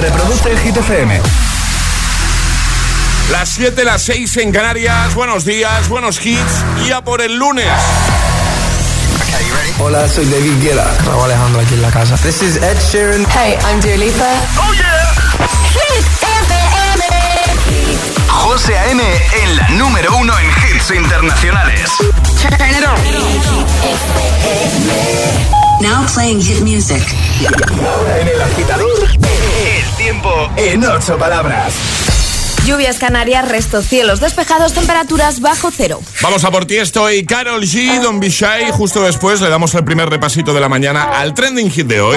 Reproduce 0.00 0.50
el 0.50 0.58
Hit 0.60 0.76
FM. 0.76 1.20
Las 3.30 3.50
7, 3.50 3.84
las 3.84 4.00
6 4.02 4.36
en 4.38 4.50
Canarias. 4.50 5.14
Buenos 5.14 5.44
días, 5.44 5.88
buenos 5.88 6.24
hits. 6.24 6.64
Y 6.86 6.90
a 6.90 7.02
por 7.02 7.20
el 7.20 7.36
lunes. 7.36 7.66
Hola, 9.78 10.08
soy 10.08 10.24
David 10.24 10.62
Guetta. 10.62 10.90
Raúl 11.04 11.24
Alejandro 11.24 11.60
aquí 11.60 11.74
en 11.74 11.82
la 11.82 11.90
casa. 11.90 12.16
This 12.16 12.40
is 12.42 12.56
Ed 12.56 12.78
Sheeran. 12.90 13.26
Hey, 13.30 13.58
I'm 13.68 13.78
Dua 13.80 13.96
Lipa. 13.96 14.24
¡Oh, 14.58 14.72
yeah! 14.72 15.12
Hit 15.68 16.06
FM. 16.22 17.04
José 18.28 18.78
A.M. 18.78 19.02
en 19.42 19.56
la 19.56 19.68
número 19.70 20.16
uno 20.16 20.32
en 20.38 20.48
hits 20.48 20.90
internacionales. 20.90 21.90
Turn 22.40 22.70
it 22.70 22.84
on. 25.54 25.59
Now 25.80 26.06
playing 26.12 26.40
hit 26.42 26.60
music. 26.60 27.02
En 28.20 28.28
el 28.28 28.40
agitador, 28.40 29.08
el 29.10 29.96
tiempo 29.96 30.30
en 30.56 30.84
ocho 30.84 31.16
palabras. 31.16 31.72
Lluvias 32.66 32.98
Canarias, 32.98 33.48
restos 33.48 33.86
cielos 33.86 34.20
despejados, 34.20 34.74
temperaturas 34.74 35.40
bajo 35.40 35.70
cero. 35.74 36.00
Vamos 36.20 36.44
a 36.44 36.50
por 36.50 36.66
ti, 36.66 36.76
estoy 36.76 37.24
Carol 37.24 37.62
G, 37.62 38.00
Don 38.02 38.20
Bishai. 38.20 38.70
Justo 38.72 39.02
después 39.02 39.40
le 39.40 39.48
damos 39.48 39.74
el 39.74 39.82
primer 39.84 40.10
repasito 40.10 40.52
de 40.52 40.60
la 40.60 40.68
mañana 40.68 41.04
al 41.18 41.32
trending 41.32 41.70
hit 41.70 41.86
de 41.86 42.00
hoy. 42.02 42.16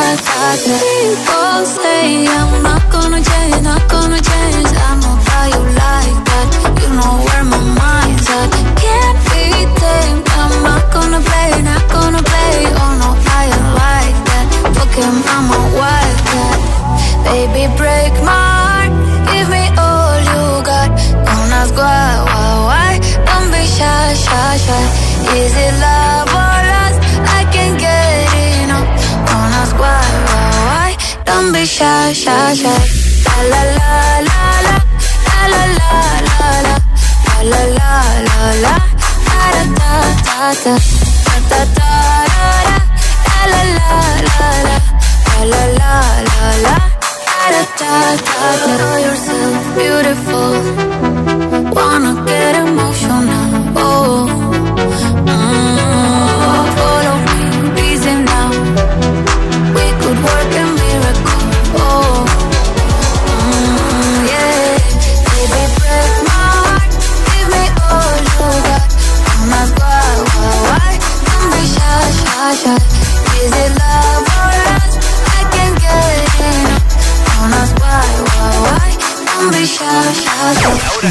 da. 0.66 0.76
People 0.82 1.62
say 1.78 2.06
I'm 2.28 2.52
not 2.64 2.84
gonna 2.92 3.22
change, 3.30 3.62
not 3.62 3.84
gonna 3.94 4.20
change. 4.30 4.72
I'm 4.88 5.00
not 5.06 5.20
how 5.30 5.46
you 5.54 5.64
like 5.82 6.18
that. 6.30 6.48
You 6.82 6.90
know 6.98 7.14
where 7.26 7.46
my 7.54 7.62
mind's 7.80 8.28
at. 8.38 8.50
Can't 8.82 9.09
be. 9.78 9.98
I'm 10.40 10.54
not 10.64 10.84
gonna 10.94 11.22
play, 11.22 11.62
not 11.62 11.84
gonna 11.90 12.22
play. 12.24 12.54
Oh 12.82 12.92
no, 13.02 13.10
I 13.38 13.42
ain't 13.52 13.70
like 13.84 14.18
that. 14.30 14.46
Fuck 14.76 14.94
him, 14.96 15.16
I'm 15.34 15.48
a 15.52 15.62
wildcat. 15.78 16.60
Baby, 17.26 17.64
break 17.78 18.14
my 18.24 18.34
heart. 18.34 18.92
Give 19.32 19.48
me 19.50 19.64
all 19.78 20.18
you 20.30 20.44
got. 20.64 20.90
Don't 21.28 21.52
ask 21.60 21.74
why, 21.76 22.24
why, 22.28 22.50
why. 22.70 22.92
Don't 23.28 23.50
be 23.52 23.64
shy, 23.66 24.14
shy, 24.14 24.58
shy. 24.66 24.84
Is 25.38 25.54
it 25.66 25.74
love 25.84 26.30
or 26.42 26.58
lust? 26.72 27.00
I 27.38 27.42
can't 27.54 27.78
get 27.80 28.28
enough. 28.64 28.88
Don't 29.28 29.54
ask 29.62 29.76
why, 29.78 30.02
why, 30.28 30.48
why. 30.68 30.90
Don't 31.26 31.52
be 31.54 31.66
shy, 31.66 32.14
shy, 32.14 32.54
shy. 32.62 32.80
La 33.26 33.38
la 33.52 33.62
la 33.78 33.92
la 34.28 34.42
la 34.68 34.78
la 35.54 35.64
la 35.64 35.64
la 35.80 36.02
la 36.28 36.50
la 36.68 36.76
la 37.52 37.62
la 37.78 37.92
la 38.28 38.52
la 38.64 38.89
la 43.50 43.64
la 43.64 45.44
la 45.44 45.46
la 45.46 45.50
la 50.64 51.09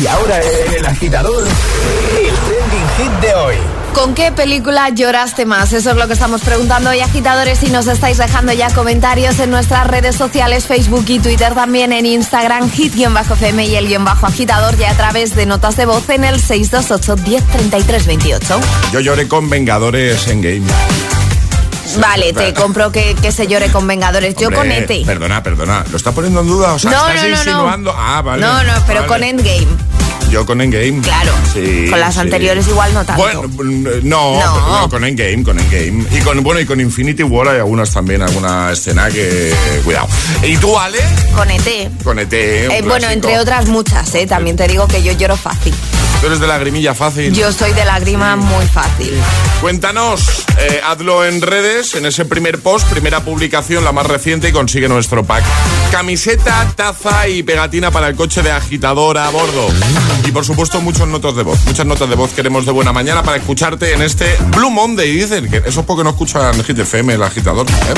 Y 0.00 0.06
ahora 0.06 0.41
en 0.41 0.75
el 0.75 0.86
agitador, 0.86 1.44
el 1.44 2.34
trending 2.34 2.88
hit 2.98 3.20
de 3.20 3.34
hoy. 3.34 3.56
¿Con 3.94 4.14
qué 4.14 4.31
película 4.31 4.91
lloraste 4.91 5.44
más? 5.44 5.72
Eso 5.72 5.91
es 5.91 5.97
lo 5.97 6.06
que 6.06 6.12
estamos 6.12 6.42
preguntando 6.42 6.91
hoy, 6.91 7.00
agitadores, 7.00 7.62
y 7.64 7.70
nos 7.70 7.88
estáis 7.88 8.19
dejando 8.19 8.53
ya 8.53 8.70
comentarios 8.70 9.41
en 9.41 9.50
nuestras 9.50 9.86
redes 9.88 10.14
sociales, 10.14 10.66
Facebook 10.66 11.04
y 11.09 11.19
Twitter, 11.19 11.54
también 11.54 11.92
en 11.92 12.06
Instagram, 12.06 12.70
hit-fm 12.70 13.64
y 13.66 13.75
el 13.75 13.88
guion 13.88 14.04
bajo 14.04 14.26
agitador, 14.26 14.76
ya 14.76 14.91
a 14.91 14.94
través 14.94 15.34
de 15.34 15.47
notas 15.47 15.76
de 15.76 15.86
voz 15.86 16.09
en 16.10 16.25
el 16.25 16.41
628 16.41 17.16
1033 17.28 18.06
28. 18.06 18.60
Yo 18.92 19.00
lloré 19.00 19.26
con 19.26 19.50
Vengadores 19.50 20.28
en 20.28 20.42
Game. 20.42 20.62
Vale, 21.98 22.34
te 22.34 22.53
compro 22.53 22.92
que, 22.92 23.16
que 23.20 23.32
se 23.32 23.47
llore 23.47 23.70
con 23.72 23.86
Vengadores. 23.86 24.36
Yo 24.36 24.53
con 24.53 24.70
ET. 24.70 25.06
Perdona, 25.06 25.42
perdona. 25.42 25.84
¿Lo 25.91 25.97
está 25.97 26.12
poniendo 26.12 26.42
en 26.42 26.47
duda? 26.47 26.75
O 26.75 26.78
sea, 26.78 26.91
No, 26.91 27.09
¿estás 27.09 27.15
no, 27.16 27.22
no, 27.22 27.28
no. 27.30 27.41
insinuando? 27.41 27.94
Ah, 27.97 28.20
vale. 28.22 28.42
No, 28.42 28.62
no, 28.62 28.72
pero 28.86 29.00
vale. 29.00 29.06
con 29.09 29.25
Endgame. 29.25 29.66
Yo 30.31 30.44
con 30.44 30.61
Endgame. 30.61 31.00
Claro. 31.00 31.33
Sí, 31.55 31.87
con 31.91 31.99
las 32.00 32.15
sí. 32.15 32.21
anteriores 32.21 32.69
igual 32.69 32.93
no 32.93 33.05
tanto. 33.05 33.22
Bueno, 33.22 33.43
mm, 33.44 33.84
no, 34.09 34.39
No. 34.39 34.81
no, 34.83 34.89
con 34.91 35.03
Endgame, 35.05 35.43
con 35.43 35.59
Endgame. 35.59 36.05
Y 36.16 36.21
con, 36.21 36.43
bueno, 36.43 36.61
y 36.61 36.66
con 36.66 36.81
Infinity 36.81 37.22
War 37.22 37.49
hay 37.49 37.56
algunas 37.59 37.91
también, 37.93 38.21
alguna 38.22 38.71
escena 38.72 39.09
que... 39.09 39.55
Cuidado. 39.84 40.06
¿Y 40.43 40.56
tú, 40.59 40.78
Ale? 40.78 40.99
Con 41.34 41.50
ET. 41.50 42.03
Con 42.05 42.19
ET, 42.19 42.33
Eh, 42.33 42.83
bueno, 42.87 43.09
entre 43.09 43.39
otras 43.39 43.66
muchas, 43.69 44.15
¿eh? 44.15 44.27
También 44.27 44.56
te 44.56 44.69
digo 44.69 44.87
que 44.87 45.03
yo 45.03 45.12
lloro 45.12 45.37
fácil. 45.37 45.75
Tú 46.20 46.26
eres 46.26 46.40
de 46.40 46.48
lagrimilla 46.48 46.94
fácil. 46.94 47.32
Yo 47.32 47.52
soy 47.52 47.72
de 47.72 47.84
lágrima 47.84 48.34
muy 48.34 48.66
fácil. 48.66 49.12
Cuéntanos, 49.60 50.44
eh, 50.58 50.80
hazlo 50.84 51.24
en 51.24 51.40
redes, 51.40 51.94
en 51.94 52.06
ese 52.06 52.24
primer 52.24 52.58
post, 52.58 52.88
primera 52.88 53.20
publicación, 53.20 53.84
la 53.84 53.92
más 53.92 54.06
reciente, 54.06 54.48
y 54.48 54.52
consigue 54.52 54.88
nuestro 54.88 55.24
pack. 55.24 55.44
Camiseta, 55.92 56.72
taza 56.74 57.28
y 57.28 57.44
pegatina 57.44 57.92
para 57.92 58.08
el 58.08 58.16
coche 58.16 58.42
de 58.42 58.50
agitador 58.50 59.16
a 59.16 59.30
bordo. 59.30 59.68
Y 60.24 60.32
por 60.32 60.44
supuesto, 60.44 60.80
muchos 60.80 61.06
notas 61.06 61.36
de 61.36 61.44
voz. 61.44 61.64
Muchas 61.66 61.86
notas 61.86 62.08
de 62.08 62.16
voz 62.16 62.32
queremos 62.32 62.66
de 62.66 62.72
buena 62.72 62.92
mañana 62.92 63.22
para 63.22 63.36
escucharte 63.36 63.92
en 63.92 64.02
este 64.02 64.36
Blue 64.56 64.70
Monday. 64.70 65.12
Dicen 65.12 65.48
que 65.48 65.58
eso 65.58 65.80
es 65.80 65.86
porque 65.86 66.02
no 66.02 66.10
escuchan 66.10 66.64
Hit 66.64 66.80
FM, 66.80 67.14
el 67.14 67.22
agitador. 67.22 67.66
¿eh? 67.70 67.94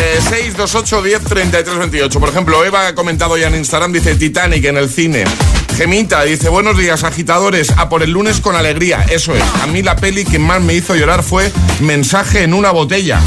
Eh, 0.00 0.20
628 0.20 1.02
10 1.02 1.24
33 1.24 1.78
28. 1.78 2.20
Por 2.20 2.28
ejemplo, 2.28 2.64
Eva 2.64 2.86
ha 2.86 2.94
comentado 2.94 3.36
ya 3.36 3.48
en 3.48 3.56
Instagram, 3.56 3.92
dice 3.92 4.14
Titanic 4.14 4.64
en 4.64 4.76
el 4.76 4.88
cine. 4.88 5.24
Gemita 5.76 6.22
dice, 6.22 6.48
buenos 6.48 6.78
días 6.78 7.02
agitadores, 7.02 7.72
a 7.76 7.88
por 7.88 8.04
el 8.04 8.10
lunes 8.12 8.40
con 8.40 8.54
alegría. 8.54 9.04
Eso 9.10 9.34
es, 9.34 9.42
a 9.60 9.66
mí 9.66 9.82
la 9.82 9.96
peli 9.96 10.24
que 10.24 10.38
más 10.38 10.60
me 10.60 10.74
hizo 10.74 10.94
llorar 10.94 11.24
fue 11.24 11.50
Mensaje 11.80 12.44
en 12.44 12.54
una 12.54 12.70
botella. 12.70 13.20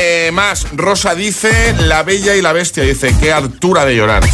Eh, 0.00 0.30
más, 0.32 0.66
Rosa 0.72 1.14
dice, 1.14 1.74
La 1.78 2.02
Bella 2.02 2.34
y 2.34 2.42
la 2.42 2.52
Bestia, 2.52 2.82
dice, 2.82 3.14
qué 3.20 3.32
altura 3.32 3.84
de 3.84 3.94
llorar. 3.94 4.24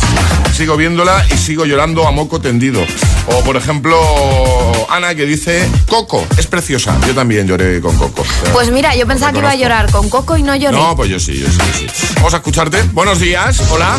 Sigo 0.57 0.79
viéndola 0.79 1.23
y 1.31 1.37
sigo 1.37 1.67
llorando 1.67 2.09
a 2.09 2.13
moco 2.13 2.41
tendido. 2.41 2.83
O 3.27 3.45
por 3.45 3.59
ejemplo, 3.59 4.01
Ana 4.89 5.15
que 5.15 5.27
dice, 5.27 5.69
Coco, 5.87 6.27
es 6.39 6.47
preciosa. 6.47 6.97
Yo 7.07 7.15
también 7.15 7.47
lloré 7.47 7.79
con 7.83 7.95
Coco. 7.99 8.25
Pues 8.55 8.71
mira, 8.71 8.97
yo 8.97 9.07
pensaba 9.07 9.33
que 9.33 9.41
iba 9.41 9.51
a 9.51 9.55
llorar 9.55 9.91
con 9.91 10.09
Coco 10.09 10.35
y 10.35 10.43
no 10.43 10.57
lloré. 10.57 10.75
No, 10.75 10.97
pues 10.97 11.11
yo 11.11 11.21
sí, 11.21 11.39
yo 11.39 11.47
sí, 11.49 11.59
yo 11.59 11.79
sí. 11.91 12.15
Vamos 12.15 12.33
a 12.33 12.39
escucharte. 12.39 12.83
Buenos 12.95 13.21
días, 13.21 13.61
hola. 13.71 13.99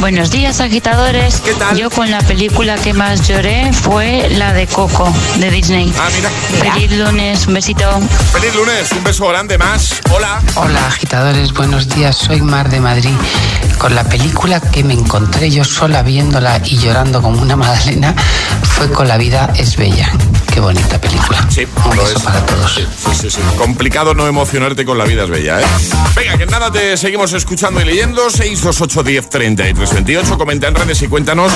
Buenos 0.00 0.32
días, 0.32 0.60
agitadores. 0.60 1.36
¿Qué 1.36 1.54
tal? 1.54 1.76
Yo 1.76 1.88
con 1.88 2.10
la 2.10 2.20
película 2.22 2.74
que 2.78 2.94
más 2.94 3.28
lloré 3.28 3.72
fue 3.72 4.28
la 4.30 4.52
de 4.52 4.66
Coco, 4.66 5.14
de 5.36 5.50
Disney. 5.52 5.94
Ah, 5.96 6.08
mira. 6.16 6.30
Feliz 6.72 6.98
lunes, 6.98 7.46
un 7.46 7.54
besito. 7.54 8.00
Feliz 8.32 8.52
lunes, 8.56 8.90
un 8.90 9.04
beso 9.04 9.28
grande 9.28 9.56
más. 9.56 10.00
Hola. 10.10 10.42
Hola 10.56 10.84
agitadores, 10.88 11.52
buenos 11.52 11.88
días, 11.88 12.16
soy 12.16 12.40
Mar 12.40 12.68
de 12.70 12.80
Madrid. 12.80 13.14
Con 13.78 13.94
la 13.94 14.04
película 14.04 14.60
que 14.60 14.82
me 14.84 14.94
encontré 14.94 15.50
yo 15.50 15.64
sola 15.64 15.91
viéndola 16.00 16.62
y 16.64 16.78
llorando 16.78 17.20
como 17.20 17.42
una 17.42 17.56
magdalena 17.62 18.14
fue 18.62 18.90
con 18.90 19.06
La 19.06 19.18
vida 19.18 19.52
es 19.56 19.76
bella. 19.76 20.10
Qué 20.52 20.60
bonita 20.60 21.00
película. 21.00 21.46
Sí, 21.50 21.66
Un 21.84 21.96
beso 21.96 22.16
es. 22.16 22.22
para 22.22 22.44
todos. 22.44 22.74
Sí, 22.74 22.86
sí, 23.18 23.30
sí, 23.30 23.40
Complicado 23.56 24.14
no 24.14 24.26
emocionarte 24.26 24.84
con 24.84 24.98
La 24.98 25.04
vida 25.04 25.24
es 25.24 25.30
bella, 25.30 25.60
¿eh? 25.60 25.64
Venga, 26.14 26.36
que 26.38 26.46
nada, 26.46 26.70
te 26.70 26.96
seguimos 26.96 27.32
escuchando 27.32 27.80
y 27.80 27.84
leyendo. 27.84 28.30
628 28.30 29.02
10 29.02 29.28
33 29.30 30.30
Comenta 30.36 30.68
en 30.68 30.74
redes 30.74 31.00
y 31.02 31.08
cuéntanos 31.08 31.52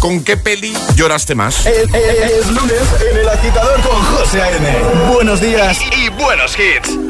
con 0.00 0.22
qué 0.22 0.36
peli 0.36 0.72
lloraste 0.96 1.34
más. 1.34 1.66
Eh, 1.66 1.86
eh, 1.92 2.40
es, 2.40 2.48
lunes 2.48 2.82
en 3.10 3.18
El 3.18 3.28
Agitador 3.28 3.80
con 3.82 4.02
José 4.02 4.42
A.N. 4.42 5.12
Buenos 5.12 5.40
días 5.40 5.78
y 5.96 6.08
buenos 6.10 6.56
hits. 6.58 7.09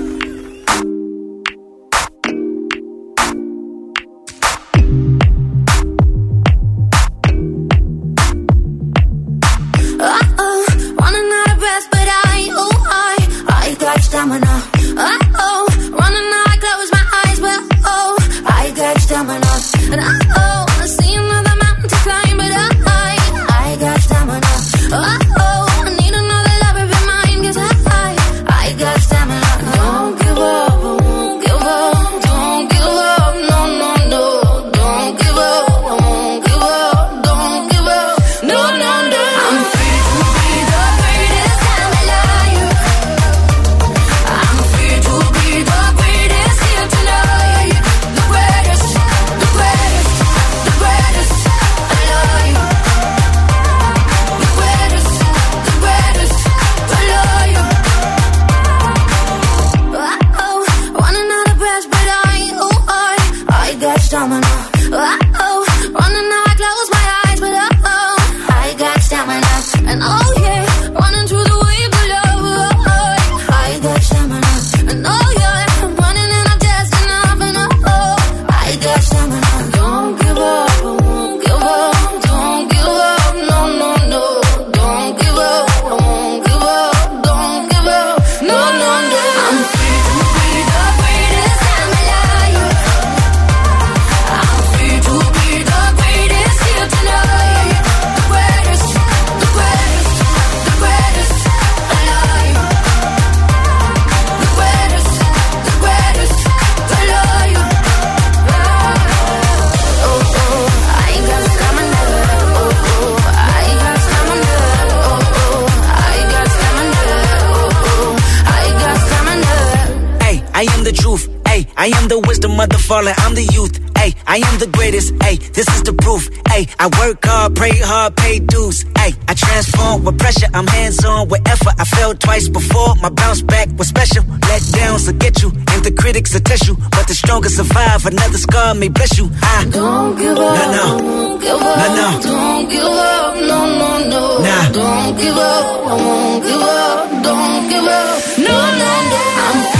with 130.11 130.21
pressure. 130.21 130.49
I'm 130.55 130.67
hands 130.67 131.05
on 131.05 131.29
with 131.29 131.47
effort. 131.49 131.75
I 131.79 131.85
fell 131.85 132.15
twice 132.15 132.49
before. 132.49 132.95
My 132.97 133.09
bounce 133.11 133.43
back 133.43 133.69
was 133.79 133.89
special. 133.89 134.25
Let 134.49 134.63
downs 134.73 135.07
will 135.07 135.19
get 135.19 135.43
you, 135.43 135.51
and 135.51 135.85
the 135.85 135.93
critics 135.93 136.35
will 136.35 136.41
test 136.41 136.67
you. 136.67 136.77
But 136.91 137.07
the 137.09 137.15
strongest 137.15 137.57
survive. 137.57 138.07
Another 138.07 138.39
scar 138.39 138.75
may 138.75 138.89
bless 138.89 139.19
you. 139.19 139.31
I 139.43 139.67
don't 139.71 140.17
give 140.17 140.37
up. 140.37 140.55
No, 140.57 140.73
no. 140.73 140.99
Don't 140.99 141.41
give 141.41 141.61
up. 141.61 141.77
No, 141.81 141.87
no. 141.95 142.21
Don't 142.23 142.71
give 142.71 142.85
up. 142.85 143.35
No, 143.51 143.59
no, 143.81 144.09
no. 144.09 144.23
Nah. 144.47 144.73
Don't 144.73 145.17
give 145.19 145.37
up. 145.37 145.65
I 145.87 145.95
won't 146.05 146.45
give 146.45 146.63
up. 146.63 147.23
Don't 147.23 147.69
give 147.71 147.87
up. 147.87 148.39
No, 148.39 148.57
no, 148.83 148.91
no. 149.13 149.21
I'm 149.47 149.80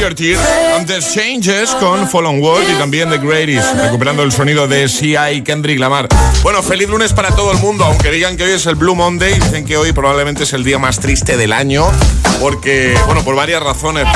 Your 0.00 0.14
Tears, 0.14 0.40
antes 0.74 1.12
Changes 1.12 1.74
con 1.74 2.08
Fall 2.08 2.24
on 2.24 2.40
World 2.40 2.66
y 2.70 2.78
también 2.78 3.10
The 3.10 3.18
Greatest, 3.18 3.74
recuperando 3.74 4.22
el 4.22 4.32
sonido 4.32 4.66
de 4.66 4.88
Sia 4.88 5.30
y 5.30 5.42
Kendrick 5.42 5.78
Lamar. 5.78 6.08
Bueno, 6.42 6.62
feliz 6.62 6.88
lunes 6.88 7.12
para 7.12 7.34
todo 7.36 7.52
el 7.52 7.58
mundo, 7.58 7.84
aunque 7.84 8.10
digan 8.10 8.38
que 8.38 8.44
hoy 8.44 8.52
es 8.52 8.64
el 8.64 8.76
Blue 8.76 8.94
Monday, 8.94 9.34
dicen 9.34 9.66
que 9.66 9.76
hoy 9.76 9.92
probablemente 9.92 10.44
es 10.44 10.54
el 10.54 10.64
día 10.64 10.78
más 10.78 11.00
triste 11.00 11.36
del 11.36 11.52
año, 11.52 11.86
porque, 12.40 12.98
bueno, 13.04 13.22
por 13.24 13.34
varias 13.34 13.62
razones, 13.62 14.06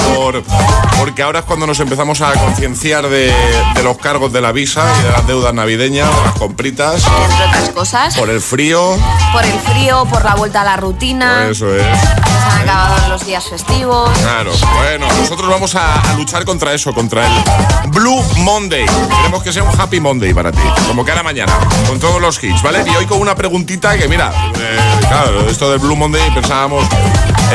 porque 0.98 1.22
ahora 1.22 1.40
es 1.40 1.44
cuando 1.44 1.66
nos 1.66 1.78
empezamos 1.80 2.20
a 2.20 2.32
concienciar 2.32 3.08
de, 3.08 3.32
de 3.74 3.82
los 3.82 3.98
cargos 3.98 4.32
de 4.32 4.40
la 4.40 4.52
visa 4.52 4.84
y 5.00 5.02
de 5.04 5.10
las 5.10 5.26
deudas 5.26 5.52
navideñas, 5.54 6.08
de 6.14 6.22
las 6.24 6.34
compritas, 6.34 7.02
Entre 7.04 7.46
otras 7.46 7.70
cosas, 7.70 8.16
por 8.16 8.30
el 8.30 8.40
frío, 8.40 8.96
por 9.32 9.44
el 9.44 9.58
frío, 9.60 10.04
por 10.06 10.24
la 10.24 10.34
vuelta 10.34 10.62
a 10.62 10.64
la 10.64 10.76
rutina. 10.76 11.48
eso 11.50 11.74
es. 11.74 11.82
Se 11.82 12.60
han 12.60 12.68
acabado 12.68 13.08
los 13.08 13.26
días 13.26 13.44
festivos. 13.44 14.10
Claro, 14.20 14.52
bueno, 14.76 15.06
nosotros 15.20 15.48
vamos 15.48 15.74
a, 15.74 16.00
a 16.00 16.14
luchar 16.14 16.44
contra 16.44 16.72
eso, 16.72 16.92
contra 16.94 17.26
el 17.26 17.90
Blue 17.90 18.22
Monday. 18.38 18.86
Queremos 19.16 19.42
que 19.42 19.52
sea 19.52 19.62
un 19.64 19.80
Happy 19.80 20.00
Monday 20.00 20.32
para 20.32 20.52
ti, 20.52 20.60
como 20.86 21.04
cada 21.04 21.22
mañana, 21.22 21.52
con 21.88 21.98
todos 21.98 22.20
los 22.20 22.42
hits, 22.42 22.62
¿vale? 22.62 22.84
Y 22.86 22.94
hoy 22.96 23.06
con 23.06 23.20
una 23.20 23.34
preguntita 23.34 23.96
que, 23.98 24.08
mira, 24.08 24.30
eh, 24.58 24.78
claro, 25.08 25.48
esto 25.48 25.70
del 25.70 25.78
Blue 25.80 25.96
Monday 25.96 26.30
pensábamos 26.32 26.84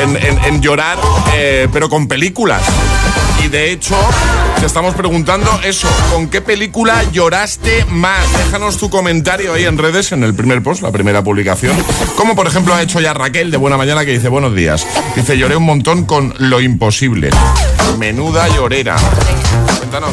en, 0.02 0.16
en- 0.16 0.44
en 0.44 0.60
llorar, 0.60 0.98
eh, 1.34 1.68
pero 1.72 1.88
con 1.88 2.06
películas. 2.08 2.62
De 3.50 3.72
hecho, 3.72 3.96
te 4.60 4.66
estamos 4.66 4.94
preguntando 4.94 5.50
eso, 5.64 5.88
¿con 6.12 6.28
qué 6.28 6.40
película 6.40 7.02
lloraste 7.10 7.84
más? 7.86 8.20
Déjanos 8.44 8.76
tu 8.78 8.88
comentario 8.90 9.52
ahí 9.54 9.64
en 9.64 9.76
redes, 9.76 10.12
en 10.12 10.22
el 10.22 10.34
primer 10.34 10.62
post, 10.62 10.82
la 10.82 10.92
primera 10.92 11.24
publicación. 11.24 11.76
Como 12.16 12.36
por 12.36 12.46
ejemplo 12.46 12.74
ha 12.74 12.82
hecho 12.82 13.00
ya 13.00 13.12
Raquel 13.12 13.50
de 13.50 13.56
Buena 13.56 13.76
Mañana 13.76 14.04
que 14.04 14.12
dice 14.12 14.28
buenos 14.28 14.54
días. 14.54 14.86
Dice, 15.16 15.36
lloré 15.36 15.56
un 15.56 15.64
montón 15.64 16.04
con 16.04 16.32
Lo 16.38 16.60
Imposible. 16.60 17.30
Menuda 17.98 18.46
llorera. 18.48 18.96
Cuéntanos. 19.78 20.12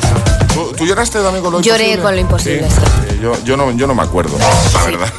¿Tú, 0.53 0.74
tú 0.75 0.88
lloraste 0.88 1.20
también 1.20 1.44
con 1.44 1.53
Lo 1.53 1.62
Lloré 1.62 1.91
Imposible? 1.94 2.01
con 2.03 2.15
Lo 2.15 2.22
Imposible, 2.22 2.67
Eh, 2.67 3.20
Yo, 3.22 3.44
yo, 3.46 3.56
no, 3.56 3.72
yo 3.77 3.86
no 3.86 3.94
me 3.94 4.01
acuerdo, 4.01 4.36
la 4.74 4.84
verdad. 4.84 5.13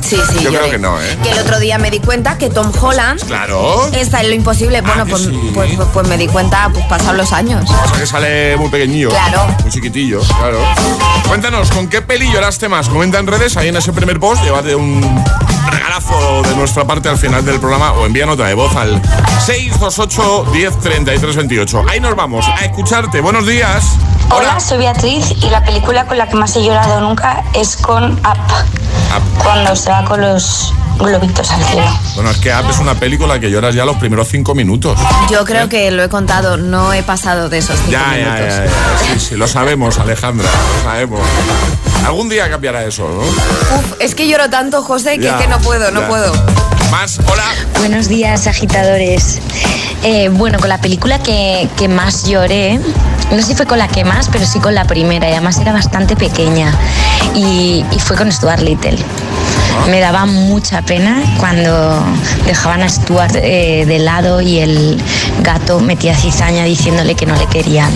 Sí, 0.00 0.16
sí, 0.32 0.42
Yo 0.42 0.50
creo 0.50 0.70
que 0.70 0.78
no, 0.78 1.00
¿eh? 1.00 1.18
Que 1.22 1.30
el 1.32 1.38
otro 1.38 1.58
día 1.60 1.76
me 1.78 1.90
di 1.90 2.00
cuenta 2.00 2.38
que 2.38 2.48
Tom 2.48 2.72
Holland 2.80 3.22
Claro. 3.26 3.86
está 3.92 4.20
en 4.22 4.28
lo 4.30 4.34
imposible. 4.34 4.80
Bueno, 4.80 5.04
que 5.04 5.10
pues, 5.10 5.22
sí. 5.24 5.50
pues, 5.54 5.74
pues- 5.76 5.88
pues 5.92 6.08
me 6.08 6.16
di 6.16 6.26
cuenta, 6.28 6.70
pues 6.72 6.84
pasaron 6.86 7.18
los 7.18 7.32
años. 7.32 7.68
O 7.70 7.88
sea 7.88 7.98
que 7.98 8.06
sale 8.06 8.56
muy 8.56 8.68
pequeñillo. 8.70 9.10
Claro. 9.10 9.46
Muy 9.62 9.70
chiquitillo, 9.70 10.20
claro. 10.38 10.58
Cuéntanos, 11.26 11.70
¿con 11.70 11.88
qué 11.88 12.00
peli 12.00 12.30
lloraste 12.32 12.68
más? 12.68 12.88
Comenta 12.88 13.18
en 13.18 13.26
redes, 13.26 13.56
ahí 13.56 13.68
en 13.68 13.76
ese 13.76 13.92
primer 13.92 14.18
post, 14.18 14.42
llévate 14.42 14.74
un 14.74 15.24
regalazo 15.70 16.42
de 16.42 16.54
nuestra 16.56 16.86
parte 16.86 17.08
al 17.10 17.18
final 17.18 17.44
del 17.44 17.60
programa 17.60 17.92
o 17.92 18.06
envía 18.06 18.24
nota 18.24 18.46
de 18.46 18.54
voz 18.54 18.74
al 18.76 19.02
628 19.44 20.46
10 20.52 20.78
33 20.80 21.36
28. 21.36 21.84
Ahí 21.88 22.00
nos 22.00 22.16
vamos 22.16 22.46
a 22.48 22.64
escucharte. 22.64 23.20
Buenos 23.20 23.46
días. 23.46 23.84
Hola, 24.30 24.60
soy 24.60 24.78
Beatriz 24.78 25.32
y 25.42 25.48
la 25.50 25.64
película 25.64 26.06
con 26.06 26.18
la 26.18 26.28
que 26.28 26.36
más 26.36 26.54
he 26.56 26.62
llorado 26.62 27.00
nunca 27.00 27.44
es 27.54 27.76
con 27.76 28.12
Up, 28.12 29.42
cuando 29.42 29.74
se 29.74 29.90
va 29.90 30.04
con 30.04 30.20
los 30.20 30.72
globitos 30.98 31.50
al 31.50 31.62
cielo. 31.64 31.86
Bueno, 32.14 32.30
es 32.30 32.36
que 32.38 32.50
Up 32.52 32.68
es 32.70 32.78
una 32.78 32.94
película 32.94 33.40
que 33.40 33.50
lloras 33.50 33.74
ya 33.74 33.84
los 33.84 33.96
primeros 33.96 34.28
cinco 34.28 34.54
minutos. 34.54 34.98
Yo 35.30 35.44
creo 35.44 35.68
que 35.68 35.90
lo 35.90 36.02
he 36.02 36.08
contado, 36.08 36.56
no 36.58 36.92
he 36.92 37.02
pasado 37.02 37.48
de 37.48 37.58
esos 37.58 37.76
cinco 37.78 37.92
Ya, 37.92 38.16
ya, 38.16 38.24
minutos. 38.34 38.54
ya, 38.56 38.64
ya. 38.66 39.14
Sí, 39.14 39.20
sí, 39.30 39.36
lo 39.36 39.48
sabemos, 39.48 39.98
Alejandra, 39.98 40.48
lo 40.76 40.90
sabemos. 40.90 41.20
Algún 42.04 42.28
día 42.28 42.48
cambiará 42.50 42.84
eso, 42.84 43.08
¿no? 43.08 43.20
Uf, 43.20 43.94
es 44.00 44.14
que 44.14 44.28
lloro 44.28 44.50
tanto, 44.50 44.82
José, 44.82 45.16
que 45.18 45.24
Ya, 45.24 45.36
es 45.36 45.42
que 45.42 45.48
no 45.48 45.58
puedo, 45.60 45.90
no 45.90 46.02
ya. 46.02 46.08
puedo. 46.08 46.32
Más, 46.90 47.18
hola. 47.30 47.44
Buenos 47.78 48.08
días, 48.08 48.46
agitadores. 48.46 49.38
Eh, 50.02 50.28
bueno, 50.32 50.58
con 50.58 50.68
la 50.68 50.78
película 50.80 51.18
que, 51.22 51.68
que 51.76 51.88
más 51.88 52.24
lloré, 52.26 52.80
no 53.30 53.36
sé 53.36 53.42
si 53.42 53.54
fue 53.54 53.66
con 53.66 53.78
la 53.78 53.88
que 53.88 54.04
más, 54.04 54.28
pero 54.28 54.46
sí 54.46 54.58
con 54.58 54.74
la 54.74 54.84
primera, 54.84 55.28
y 55.28 55.32
además 55.32 55.58
era 55.58 55.72
bastante 55.72 56.16
pequeña, 56.16 56.72
y, 57.34 57.84
y 57.90 57.98
fue 57.98 58.16
con 58.16 58.30
Stuart 58.30 58.60
Little. 58.60 58.98
Me 59.90 60.00
daba 60.00 60.26
mucha 60.26 60.82
pena 60.82 61.22
cuando 61.38 62.02
dejaban 62.46 62.82
a 62.82 62.88
Stuart 62.88 63.36
eh, 63.36 63.84
de 63.86 63.98
lado 63.98 64.40
y 64.40 64.58
el 64.58 65.02
gato 65.42 65.80
metía 65.80 66.16
cizaña 66.16 66.64
diciéndole 66.64 67.14
que 67.14 67.26
no 67.26 67.36
le 67.36 67.46
querían. 67.46 67.92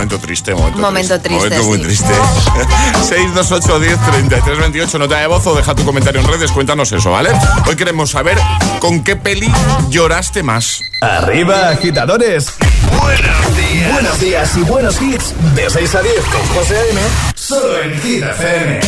Momento 0.00 0.18
triste, 0.18 0.54
momento, 0.54 0.78
Momento 0.78 1.20
triste, 1.20 1.50
Momento 1.50 1.64
muy 1.64 1.76
sí. 1.76 1.82
triste. 1.84 2.14
628 3.06 3.80
10 3.80 3.98
33 4.00 4.58
28, 4.58 4.98
nota 4.98 5.18
de 5.18 5.26
voz 5.26 5.46
o 5.46 5.54
deja 5.54 5.74
tu 5.74 5.84
comentario 5.84 6.22
en 6.22 6.26
redes, 6.26 6.50
cuéntanos 6.52 6.90
eso, 6.90 7.10
¿vale? 7.10 7.28
Hoy 7.66 7.76
queremos 7.76 8.08
saber 8.10 8.38
con 8.78 9.04
qué 9.04 9.16
peli 9.16 9.52
lloraste 9.90 10.42
más. 10.42 10.80
Arriba, 11.02 11.68
agitadores. 11.68 12.46
Buenos 12.98 13.56
días. 13.58 13.92
Buenos 13.92 14.20
días 14.20 14.56
y 14.56 14.60
buenos 14.62 15.02
hits. 15.02 15.34
De 15.54 15.68
6 15.68 15.94
a 15.94 16.00
10 16.00 16.14
con 16.24 16.46
José 16.56 16.78
A.M. 16.78 17.00
Solo 17.34 17.82
en 17.82 18.00
Hit 18.00 18.22
FM. 18.24 18.80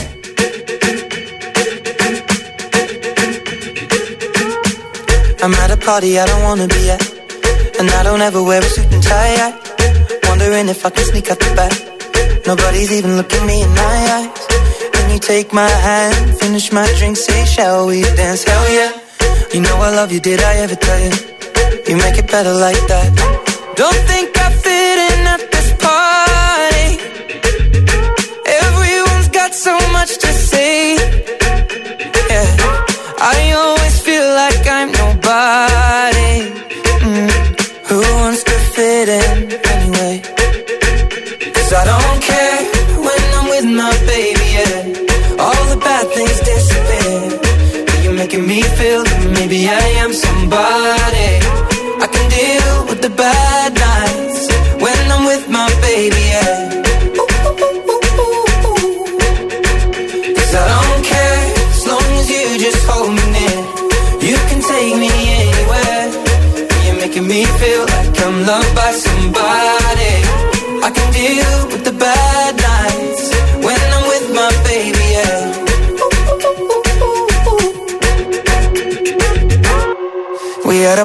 I'm 5.43 5.53
at 5.55 5.71
a 5.71 5.77
party 5.77 6.19
I 6.19 6.25
don't 6.25 6.43
wanna 6.43 6.69
be 6.69 6.91
at. 6.91 7.03
And 7.79 7.91
I 7.91 8.03
don't 8.03 8.23
ever 8.23 8.43
wear 8.43 8.61
a 8.63 8.65
suit 8.65 8.91
and 8.93 9.03
tie. 9.03 9.35
I 9.35 9.62
wondering 10.43 10.69
if 10.69 10.85
I 10.85 10.91
can 10.91 11.05
sneak 11.05 11.31
out 11.31 11.39
the 11.39 11.55
back. 11.55 11.75
Nobody's 12.47 12.91
even 12.91 13.17
looking 13.17 13.47
me 13.47 13.63
in 13.63 13.71
my 13.71 13.99
eyes. 14.17 14.47
Can 14.93 15.11
you 15.11 15.19
take 15.19 15.53
my 15.53 15.69
hand, 15.69 16.37
finish 16.39 16.73
my 16.73 16.87
drink, 16.99 17.17
say, 17.17 17.45
shall 17.45 17.87
we 17.87 18.03
dance? 18.03 18.43
Hell 18.43 18.67
yeah. 18.73 18.93
You 19.55 19.61
know 19.61 19.77
I 19.77 19.91
love 19.95 20.11
you, 20.11 20.21
did 20.21 20.41
I 20.41 20.55
ever 20.65 20.75
tell 20.75 21.01
you? 21.07 21.13
You 21.87 21.97
make 21.97 22.19
it 22.19 22.29
better 22.29 22.55
like 22.55 22.83
that. 22.91 23.09
Don't 23.77 24.01
think 24.11 24.37
I 24.39 24.51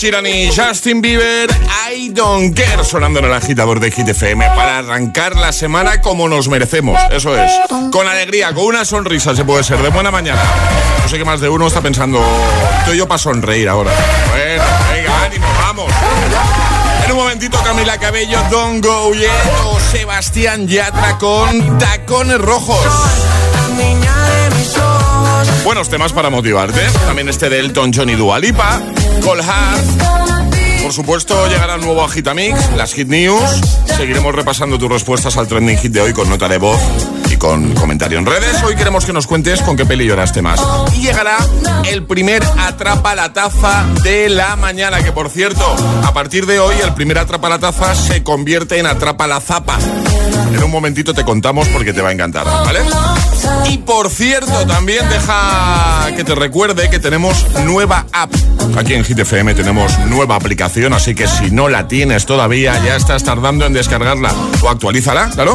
Sheeran 0.00 0.26
y 0.26 0.48
Justin 0.50 1.02
Bieber, 1.02 1.50
I 1.92 2.08
don't 2.08 2.56
care, 2.56 2.82
sonando 2.84 3.18
en 3.18 3.26
el 3.26 3.34
agitador 3.34 3.80
de 3.80 3.90
Hit 3.90 4.08
FM 4.08 4.46
para 4.56 4.78
arrancar 4.78 5.36
la 5.36 5.52
semana 5.52 6.00
como 6.00 6.26
nos 6.26 6.48
merecemos. 6.48 6.98
Eso 7.10 7.36
es, 7.36 7.52
con 7.92 8.08
alegría, 8.08 8.54
con 8.54 8.64
una 8.64 8.86
sonrisa, 8.86 9.36
se 9.36 9.44
puede 9.44 9.62
ser, 9.62 9.76
de 9.82 9.90
buena 9.90 10.10
mañana. 10.10 10.40
No 11.02 11.06
sé 11.06 11.18
qué 11.18 11.24
más 11.26 11.42
de 11.42 11.50
uno 11.50 11.66
está 11.66 11.82
pensando, 11.82 12.18
estoy 12.78 12.96
yo 12.96 13.06
para 13.06 13.18
sonreír 13.18 13.68
ahora. 13.68 13.90
Bueno, 14.30 14.64
venga, 14.90 15.22
ánimo, 15.22 15.46
vamos. 15.60 15.92
En 17.04 17.12
un 17.12 17.18
momentito, 17.18 17.62
Camila 17.62 17.98
Cabello, 17.98 18.38
Don't 18.50 18.82
Go 18.82 19.12
Yet 19.12 19.28
o 19.66 19.78
Sebastián 19.78 20.66
Yatra 20.66 21.18
con 21.18 21.78
Tacones 21.78 22.38
Rojos. 22.38 22.86
Buenos 25.62 25.90
temas 25.90 26.14
para 26.14 26.30
motivarte. 26.30 26.80
También 27.04 27.28
este 27.28 27.50
de 27.50 27.60
Elton 27.60 27.92
John 27.94 28.08
y 28.08 28.14
Dua 28.14 28.38
Por 30.82 30.92
supuesto, 30.92 31.46
llegará 31.48 31.76
un 31.76 31.82
nuevo 31.82 32.02
Agitamix, 32.02 32.72
las 32.76 32.94
Hit 32.94 33.08
News. 33.08 33.60
Seguiremos 33.96 34.34
repasando 34.34 34.78
tus 34.78 34.90
respuestas 34.90 35.36
al 35.36 35.46
trending 35.46 35.78
hit 35.78 35.92
de 35.92 36.00
hoy 36.00 36.12
con 36.12 36.28
nota 36.28 36.48
de 36.48 36.58
voz 36.58 36.80
con 37.40 37.72
comentario 37.74 38.18
en 38.18 38.26
redes. 38.26 38.62
Hoy 38.62 38.76
queremos 38.76 39.06
que 39.06 39.14
nos 39.14 39.26
cuentes 39.26 39.62
con 39.62 39.74
qué 39.74 39.86
peli 39.86 40.06
lloraste 40.06 40.42
más. 40.42 40.60
Y 40.94 41.06
llegará 41.06 41.38
el 41.88 42.04
primer 42.04 42.44
Atrapa 42.58 43.14
la 43.14 43.32
Taza 43.32 43.86
de 44.04 44.28
la 44.28 44.56
mañana, 44.56 45.02
que 45.02 45.10
por 45.10 45.30
cierto, 45.30 45.64
a 46.04 46.12
partir 46.12 46.44
de 46.44 46.60
hoy 46.60 46.76
el 46.84 46.92
primer 46.92 47.18
Atrapa 47.18 47.48
la 47.48 47.58
Taza 47.58 47.94
se 47.94 48.22
convierte 48.22 48.78
en 48.78 48.86
Atrapa 48.86 49.26
la 49.26 49.40
Zapa. 49.40 49.78
En 50.52 50.62
un 50.62 50.70
momentito 50.70 51.14
te 51.14 51.24
contamos 51.24 51.66
porque 51.68 51.94
te 51.94 52.02
va 52.02 52.10
a 52.10 52.12
encantar, 52.12 52.44
¿vale? 52.44 52.80
Y 53.70 53.78
por 53.78 54.10
cierto, 54.10 54.66
también 54.66 55.08
deja 55.08 56.08
que 56.14 56.24
te 56.24 56.34
recuerde 56.34 56.90
que 56.90 56.98
tenemos 56.98 57.46
nueva 57.64 58.06
app. 58.12 58.32
Aquí 58.76 58.92
en 58.92 59.02
GTFM 59.02 59.54
tenemos 59.54 59.98
nueva 60.00 60.36
aplicación, 60.36 60.92
así 60.92 61.14
que 61.14 61.26
si 61.26 61.50
no 61.50 61.68
la 61.68 61.88
tienes 61.88 62.26
todavía, 62.26 62.78
ya 62.84 62.96
estás 62.96 63.24
tardando 63.24 63.64
en 63.64 63.72
descargarla 63.72 64.30
o 64.62 64.68
actualízala, 64.68 65.30
claro. 65.30 65.54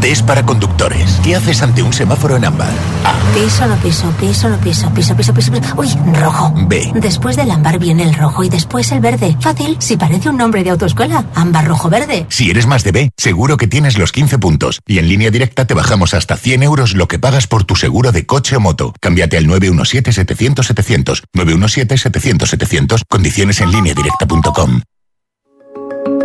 D 0.00 0.10
es 0.10 0.22
para 0.22 0.44
conductores. 0.44 1.20
¿Qué 1.22 1.36
haces 1.36 1.62
ante 1.62 1.82
un 1.82 1.92
semáforo 1.92 2.36
en 2.36 2.44
ámbar? 2.44 2.70
A. 3.04 3.14
Piso, 3.34 3.66
no 3.66 3.76
piso, 3.76 4.10
piso, 4.18 4.48
no 4.48 4.58
piso, 4.58 4.90
piso, 4.94 5.14
piso, 5.14 5.34
piso, 5.34 5.52
piso. 5.52 5.74
Uy, 5.76 5.88
rojo. 6.14 6.52
B. 6.66 6.92
Después 6.94 7.36
del 7.36 7.50
ámbar 7.50 7.78
viene 7.78 8.02
el 8.02 8.14
rojo 8.14 8.42
y 8.42 8.48
después 8.48 8.90
el 8.92 9.00
verde. 9.00 9.36
Fácil, 9.40 9.76
si 9.78 9.96
parece 9.96 10.28
un 10.28 10.36
nombre 10.36 10.64
de 10.64 10.70
autoescuela. 10.70 11.24
Ámbar 11.34 11.66
rojo 11.66 11.88
verde. 11.88 12.26
Si 12.28 12.50
eres 12.50 12.66
más 12.66 12.84
de 12.84 12.92
B, 12.92 13.10
seguro 13.16 13.56
que 13.56 13.66
tienes 13.66 13.98
los 13.98 14.12
15 14.12 14.38
puntos. 14.38 14.80
Y 14.86 14.98
en 14.98 15.08
línea 15.08 15.30
directa 15.30 15.66
te 15.66 15.74
bajamos 15.74 16.14
hasta 16.14 16.36
100 16.36 16.62
euros 16.62 16.94
lo 16.94 17.06
que 17.06 17.18
pagas 17.18 17.46
por 17.46 17.64
tu 17.64 17.76
seguro 17.76 18.12
de 18.12 18.26
coche 18.26 18.56
o 18.56 18.60
moto. 18.60 18.94
Cámbiate 19.00 19.36
al 19.36 19.46
917-700-700. 19.46 21.22
917-700-700. 21.36 23.02
Condiciones 23.08 23.60
en 23.60 23.70
línea 23.70 23.94
directa.com. 23.94 24.80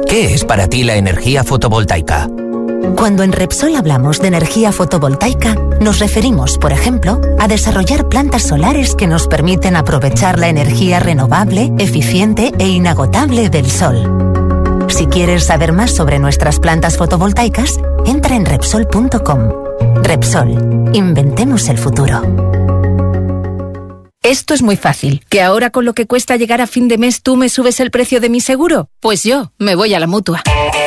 ¿Qué 0.08 0.34
es 0.34 0.46
para 0.46 0.68
ti 0.68 0.84
la 0.84 0.96
energía 0.96 1.44
fotovoltaica? 1.44 2.30
Cuando 2.98 3.22
en 3.22 3.32
Repsol 3.32 3.76
hablamos 3.76 4.20
de 4.20 4.28
energía 4.28 4.72
fotovoltaica, 4.72 5.54
nos 5.80 6.00
referimos, 6.00 6.58
por 6.58 6.74
ejemplo, 6.74 7.22
a 7.38 7.48
desarrollar 7.48 8.10
plantas 8.10 8.42
solares 8.42 8.96
que 8.96 9.06
nos 9.06 9.28
permiten 9.28 9.76
aprovechar 9.76 10.40
la 10.40 10.50
energía 10.50 11.00
renovable, 11.00 11.72
eficiente 11.78 12.52
e 12.58 12.68
inagotable 12.68 13.50
del 13.50 13.70
sol. 13.70 14.88
Si 14.90 15.06
quieres 15.06 15.44
saber 15.46 15.74
más 15.74 15.92
sobre 15.92 16.18
nuestras 16.18 16.60
plantas 16.60 16.98
fotovoltaicas, 16.98 17.80
entra 18.08 18.36
en 18.36 18.46
Repsol.com. 18.46 19.54
Repsol, 20.02 20.90
inventemos 20.94 21.70
el 21.70 21.78
futuro. 21.78 22.24
Esto 24.24 24.56
es 24.56 24.64
muy 24.64 24.76
fácil. 24.76 25.24
¿Que 25.30 25.44
ahora 25.44 25.70
con 25.70 25.86
lo 25.86 25.94
que 25.94 26.08
cuesta 26.08 26.36
llegar 26.36 26.62
a 26.62 26.68
fin 26.68 26.88
de 26.88 26.98
mes 26.98 27.22
tú 27.22 27.38
me 27.38 27.48
subes 27.48 27.80
el 27.80 27.92
precio 27.92 28.20
de 28.20 28.30
mi 28.30 28.42
seguro? 28.42 28.90
Pues 29.00 29.24
yo 29.24 29.52
me 29.60 29.76
voy 29.76 29.94
a 29.94 30.00
la 30.00 30.08
mutua. 30.08 30.42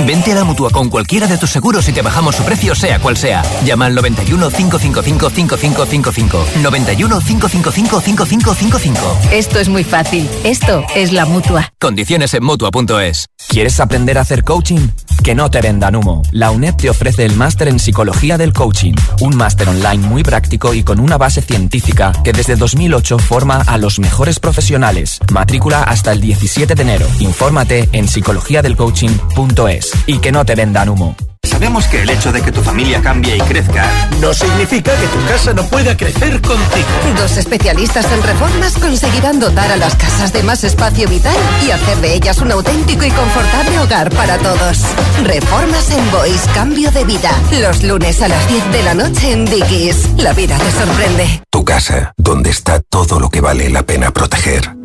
Vente 0.07 0.33
a 0.33 0.35
la 0.35 0.45
mutua 0.45 0.71
con 0.71 0.89
cualquiera 0.89 1.27
de 1.27 1.39
tus 1.39 1.51
seguros 1.51 1.89
y 1.89 1.93
te 1.93 2.03
bajamos 2.03 2.37
su 2.37 2.43
precio, 2.43 2.75
sea 2.75 2.99
cual 2.99 3.17
sea. 3.17 3.43
Llama 3.65 3.87
al 3.87 3.95
91 3.95 4.51
555 4.51 5.31
5555. 5.31 6.47
91 6.63 7.21
555 7.21 8.01
5555. 8.01 9.19
Esto 9.31 9.59
es 9.59 9.69
muy 9.69 9.85
fácil. 9.85 10.29
Esto 10.45 10.85
es 10.95 11.13
la 11.13 11.27
mutua. 11.27 11.73
Condiciones 11.79 12.35
en 12.35 12.45
mutua.es. 12.45 13.27
¿Quieres 13.49 13.81
aprender 13.81 14.19
a 14.19 14.23
hacer 14.23 14.45
coaching? 14.45 14.89
Que 15.23 15.35
no 15.35 15.51
te 15.51 15.61
vendan 15.61 15.97
humo. 15.97 16.23
La 16.31 16.51
UNED 16.51 16.75
te 16.77 16.91
ofrece 16.91 17.25
el 17.25 17.37
máster 17.37 17.69
en 17.69 17.79
psicología 17.79 18.39
del 18.39 18.53
coaching. 18.53 18.95
Un 19.21 19.37
máster 19.37 19.69
online 19.69 20.07
muy 20.07 20.23
práctico 20.23 20.73
y 20.73 20.83
con 20.83 21.01
una 21.01 21.19
base 21.19 21.43
científica 21.43 22.13
que 22.25 22.33
desde 22.33 22.57
2008 22.57 23.19
forma 23.19 23.61
a 23.67 23.77
los 23.79 23.99
mejores 23.99 24.41
profesionales. 24.41 25.19
Matrícula 25.33 25.83
hasta 25.83 26.13
el 26.13 26.21
17 26.21 26.75
de 26.75 26.83
enero. 26.83 27.07
Infórmate 27.19 27.89
en 27.93 28.09
psicologiadelcoaching.es. 28.09 29.70
Y 30.07 30.19
que 30.19 30.33
no 30.33 30.45
te 30.45 30.55
vendan 30.55 30.89
humo. 30.89 31.17
Sabemos 31.43 31.87
que 31.87 32.03
el 32.03 32.11
hecho 32.11 32.33
de 32.33 32.43
que 32.43 32.53
tu 32.53 32.63
familia 32.63 33.01
cambie 33.01 33.37
y 33.37 33.41
crezca 33.41 33.87
no 34.21 34.35
significa 34.35 34.93
que 34.97 35.07
tu 35.07 35.27
casa 35.27 35.53
no 35.53 35.67
pueda 35.67 35.97
crecer 35.97 36.41
contigo. 36.41 36.89
Dos 37.17 37.37
especialistas 37.39 38.11
en 38.13 38.23
reformas 38.23 38.75
conseguirán 38.75 39.41
dotar 39.41 39.71
a 39.73 39.77
las 39.77 39.95
casas 39.95 40.33
de 40.33 40.43
más 40.43 40.65
espacio 40.65 41.09
vital 41.09 41.37
y 41.67 41.71
hacer 41.71 41.99
de 41.99 42.15
ellas 42.15 42.39
un 42.39 42.53
auténtico 42.53 43.05
y 43.05 43.11
confortable 43.11 43.79
hogar 43.79 44.11
para 44.11 44.39
todos. 44.39 44.79
Reformas 45.25 45.91
en 45.91 46.11
Boys, 46.11 46.43
cambio 46.55 46.91
de 46.91 47.05
vida. 47.05 47.31
Los 47.53 47.83
lunes 47.83 48.21
a 48.23 48.29
las 48.29 48.49
10 48.49 48.73
de 48.73 48.83
la 48.83 48.95
noche 48.95 49.33
en 49.33 49.45
Dickies. 49.47 50.11
La 50.19 50.33
vida 50.33 50.59
te 50.59 50.71
sorprende. 50.73 51.43
Tu 51.51 51.65
casa, 51.65 52.13
donde 52.17 52.51
está 52.51 52.81
todo 52.81 53.19
lo 53.19 53.31
que 53.31 53.41
vale 53.41 53.71
la 53.71 53.83
pena 53.83 54.11
proteger. 54.11 54.80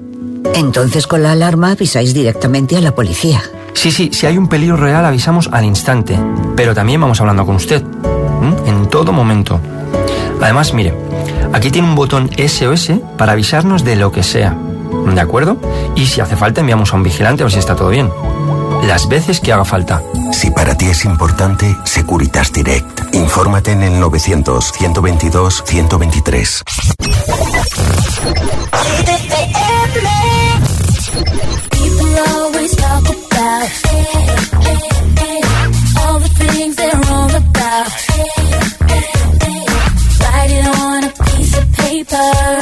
Entonces 0.53 1.07
con 1.07 1.23
la 1.23 1.31
alarma 1.31 1.71
avisáis 1.71 2.13
directamente 2.13 2.77
a 2.77 2.81
la 2.81 2.93
policía. 2.93 3.41
Sí, 3.73 3.91
sí, 3.91 4.09
si 4.13 4.25
hay 4.25 4.37
un 4.37 4.47
peligro 4.47 4.77
real 4.77 5.05
avisamos 5.05 5.49
al 5.51 5.65
instante, 5.65 6.17
pero 6.55 6.73
también 6.73 7.01
vamos 7.01 7.19
hablando 7.19 7.45
con 7.45 7.55
usted, 7.55 7.83
¿m? 8.41 8.55
en 8.65 8.87
todo 8.87 9.11
momento. 9.11 9.59
Además, 10.41 10.73
mire, 10.73 10.93
aquí 11.53 11.71
tiene 11.71 11.87
un 11.87 11.95
botón 11.95 12.29
SOS 12.37 12.91
para 13.17 13.33
avisarnos 13.33 13.83
de 13.83 13.95
lo 13.95 14.11
que 14.11 14.23
sea, 14.23 14.55
¿de 15.13 15.21
acuerdo? 15.21 15.57
Y 15.95 16.05
si 16.05 16.21
hace 16.21 16.35
falta 16.35 16.61
enviamos 16.61 16.93
a 16.93 16.95
un 16.95 17.03
vigilante 17.03 17.43
a 17.43 17.45
ver 17.45 17.53
si 17.53 17.59
está 17.59 17.75
todo 17.75 17.89
bien. 17.89 18.09
Las 18.83 19.07
veces 19.07 19.39
que 19.39 19.51
haga 19.51 19.65
falta. 19.65 20.03
Si 20.31 20.51
para 20.51 20.77
ti 20.77 20.85
es 20.85 21.05
importante, 21.05 21.75
Securitas 21.85 22.53
Direct. 22.53 23.15
Infórmate 23.15 23.71
en 23.71 23.81
el 23.83 23.99
900-122-123. 24.01 26.63
Bye. 42.09 42.54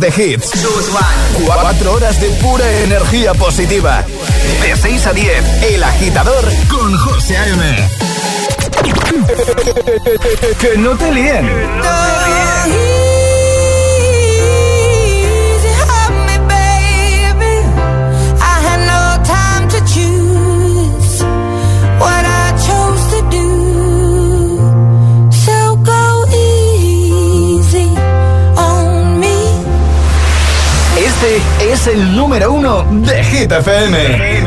horas 0.00 0.16
de 0.16 0.24
hits. 0.24 0.50
4 1.46 1.92
horas 1.92 2.20
de 2.20 2.28
pura 2.30 2.70
energía 2.82 3.34
positiva. 3.34 4.04
De 4.62 4.76
6 4.76 5.06
a 5.06 5.12
10, 5.12 5.62
El 5.62 5.82
Agitador 5.82 6.44
con 6.68 6.96
José 6.96 7.36
A.M. 7.36 7.88
que 10.60 10.78
no 10.78 10.96
te 10.96 11.12
líen. 11.12 11.46
No 11.46 11.82
te 11.82 12.70
líen. 12.70 13.19
es 31.72 31.86
el 31.86 32.16
número 32.16 32.52
uno 32.52 32.84
de 32.90 33.22
Hit 33.22 33.52
FM. 33.52 34.40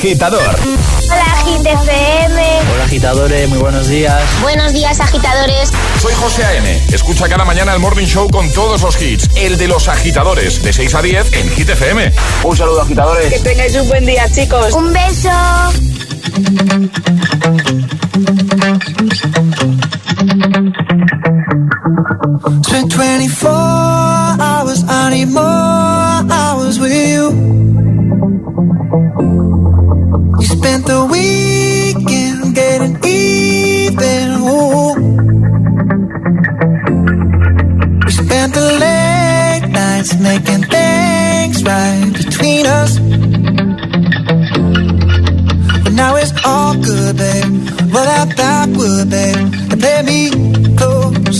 agitador. 0.00 0.56
Hola, 1.10 1.44
GTFM. 1.44 2.42
Hola, 2.72 2.84
agitadores. 2.84 3.48
Muy 3.50 3.58
buenos 3.58 3.86
días. 3.86 4.18
Buenos 4.40 4.72
días, 4.72 4.98
agitadores. 4.98 5.70
Soy 6.00 6.14
José 6.14 6.42
A.N. 6.42 6.86
Escucha 6.90 7.28
cada 7.28 7.44
mañana 7.44 7.74
el 7.74 7.80
Morning 7.80 8.06
Show 8.06 8.30
con 8.30 8.50
todos 8.52 8.80
los 8.80 9.00
hits. 9.02 9.28
El 9.36 9.58
de 9.58 9.68
los 9.68 9.88
agitadores, 9.88 10.62
de 10.62 10.72
6 10.72 10.94
a 10.94 11.02
10 11.02 11.32
en 11.34 11.50
GTFM. 11.50 12.12
Un 12.44 12.56
saludo, 12.56 12.80
agitadores. 12.80 13.30
Que 13.30 13.40
tengáis 13.40 13.76
un 13.76 13.88
buen 13.88 14.06
día, 14.06 14.26
chicos. 14.32 14.72
Un 14.72 14.90
beso. 14.90 15.28
Spent 22.64 22.90
24 22.90 23.50
hours, 24.40 24.82
I 24.88 25.26
more 25.26 26.32
hours 26.32 26.78
with 26.80 26.90
you. 26.90 27.59
spent 30.56 30.84
the 30.86 31.00
weekend 31.12 32.54
getting 32.54 32.96
even. 33.04 34.28
Ooh. 34.42 34.94
We 38.04 38.10
spent 38.12 38.54
the 38.54 38.66
late 38.84 39.66
nights 39.70 40.12
making 40.28 40.64
things 40.74 41.56
right 41.64 42.12
between 42.20 42.66
us. 42.66 42.98
But 45.84 45.92
now 45.92 46.16
it's 46.16 46.32
all 46.44 46.74
good, 46.74 47.16
babe. 47.16 47.50
Roll 47.94 48.10
out 48.18 48.30
that 48.36 48.68
wood, 48.76 49.10
babe, 49.10 49.36
and 49.72 49.80
Pay 49.80 50.02
me 50.10 50.20
close. 50.76 51.38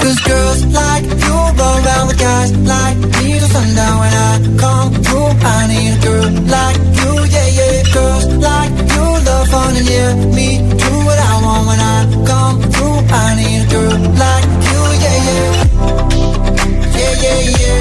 Cause 0.00 0.18
girls 0.30 0.60
like 0.80 1.04
you 1.24 1.34
run 1.58 1.84
around 1.84 2.06
with 2.08 2.18
guys 2.18 2.50
like 2.74 2.98
me 2.98 3.38
till 3.38 3.48
sundown 3.48 3.98
when 4.02 4.12
I 4.12 4.56
come 4.58 5.01
I 5.44 5.66
need 5.68 5.92
a 5.92 6.00
girl 6.02 6.30
like 6.56 6.78
you, 7.00 7.12
yeah, 7.34 7.48
yeah. 7.58 7.82
Girls 7.92 8.26
like 8.48 8.72
you 8.94 9.04
love 9.26 9.52
and 9.62 9.76
yeah, 9.88 10.14
me 10.36 10.48
do 10.82 10.90
what 11.06 11.18
I 11.18 11.34
want 11.44 11.62
when 11.68 11.80
I 11.80 11.98
come 12.30 12.56
through. 12.72 12.98
I 13.10 13.34
need 13.40 13.62
a 13.62 13.70
girl 13.72 13.98
like 14.22 14.46
you, 14.68 14.80
yeah, 15.04 15.18
yeah. 15.28 15.48
Yeah, 16.98 17.14
yeah, 17.24 17.38
yeah. 17.58 17.80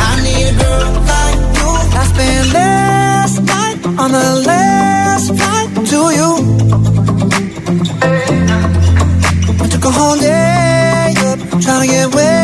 I 0.00 0.10
need 0.24 0.46
a 0.48 0.54
girl 0.62 0.90
like 1.12 1.38
you. 1.58 1.70
I 2.00 2.02
spent 2.12 2.44
last 2.54 3.36
night 3.42 3.78
on 4.02 4.08
the 4.12 4.28
last 4.48 5.26
flight 5.36 5.70
to 5.90 6.00
you. 6.18 6.30
I 9.62 9.66
took 9.68 9.84
a 9.84 9.90
whole 9.90 10.18
day 10.18 11.14
up, 11.28 11.38
trying 11.62 11.82
to 11.82 11.86
get 11.86 12.14
way 12.14 12.43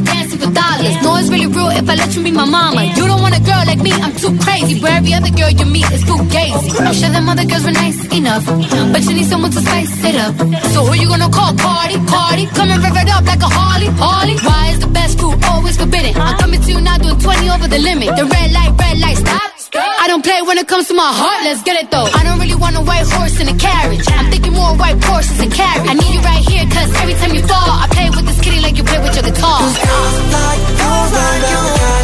dancing 0.11 0.39
for 0.43 0.51
dollars. 0.51 0.95
No, 1.03 1.15
it's 1.19 1.29
really 1.29 1.47
real 1.47 1.71
if 1.79 1.87
I 1.87 1.95
let 1.95 2.11
you 2.15 2.21
be 2.23 2.31
my 2.31 2.45
mama. 2.45 2.83
You 2.97 3.03
don't 3.09 3.21
want 3.21 3.35
a 3.35 3.43
girl 3.43 3.63
like 3.65 3.81
me, 3.81 3.91
I'm 3.93 4.13
too 4.15 4.33
crazy. 4.43 4.79
Where 4.81 4.95
every 4.99 5.13
other 5.13 5.31
girl 5.31 5.51
you 5.51 5.65
meet 5.65 5.87
is 5.95 6.03
too 6.03 6.19
gazy. 6.33 6.69
I'm 6.79 6.93
sure 6.93 7.11
them 7.15 7.29
other 7.29 7.45
girls 7.45 7.65
were 7.65 7.77
nice 7.85 7.99
enough, 8.11 8.45
but 8.93 9.01
you 9.07 9.13
need 9.17 9.27
someone 9.31 9.51
to 9.51 9.61
spice 9.61 9.93
it 10.03 10.15
up. 10.25 10.35
So 10.73 10.79
who 10.87 10.93
you 11.01 11.07
gonna 11.07 11.29
call? 11.29 11.51
Cardi, 11.55 11.97
Cardi. 12.11 12.45
Come 12.57 12.69
and 12.73 12.81
rev 12.83 12.97
it 12.97 13.09
up 13.09 13.25
like 13.25 13.41
a 13.41 13.51
Harley, 13.57 13.89
Harley. 14.03 14.35
Why 14.47 14.71
is 14.73 14.79
the 14.79 14.87
best 14.87 15.19
food 15.19 15.37
always 15.45 15.77
forbidden? 15.77 16.13
I'm 16.19 16.37
coming 16.37 16.61
to 16.61 16.69
you 16.71 16.81
now 16.81 16.97
doing 16.97 17.19
20 17.19 17.49
over 17.49 17.67
the 17.67 17.79
limit. 17.79 18.09
The 18.15 18.25
red 18.25 18.49
light, 18.51 18.71
red 18.79 18.97
light, 18.99 19.17
stop. 19.17 19.50
I 19.73 20.07
don't 20.07 20.23
play 20.23 20.41
when 20.41 20.57
it 20.57 20.67
comes 20.67 20.87
to 20.89 20.93
my 20.93 21.07
heart, 21.07 21.43
let's 21.43 21.63
get 21.63 21.81
it 21.81 21.89
though. 21.91 22.03
I 22.03 22.23
don't 22.23 22.39
really 22.39 22.55
want 22.55 22.75
a 22.75 22.81
white 22.81 23.07
horse 23.07 23.39
in 23.39 23.47
a 23.47 23.55
carriage. 23.55 24.03
I'm 24.11 24.29
thinking 24.29 24.53
more 24.53 24.75
white 24.75 25.01
horses 25.03 25.39
and 25.39 25.51
carriage. 25.51 25.87
I 25.89 25.93
need 25.93 26.13
you 26.13 26.19
right 26.21 26.43
here, 26.43 26.65
cause 26.67 26.91
every 26.99 27.13
time 27.15 27.33
you 27.33 27.41
fall, 27.47 27.71
I 27.79 27.87
play 27.91 28.09
with 28.09 28.25
this 28.27 28.39
kitty 28.41 28.59
like 28.59 28.75
you 28.75 28.83
play 28.83 28.99
with 28.99 29.15
your 29.15 29.23
guitar. 29.23 29.59
Cause 29.59 29.77
I 29.79 30.11
Like 30.35 30.59
you, 30.75 30.91
like 31.15 31.43
you, 31.47 31.61
like 31.87 32.00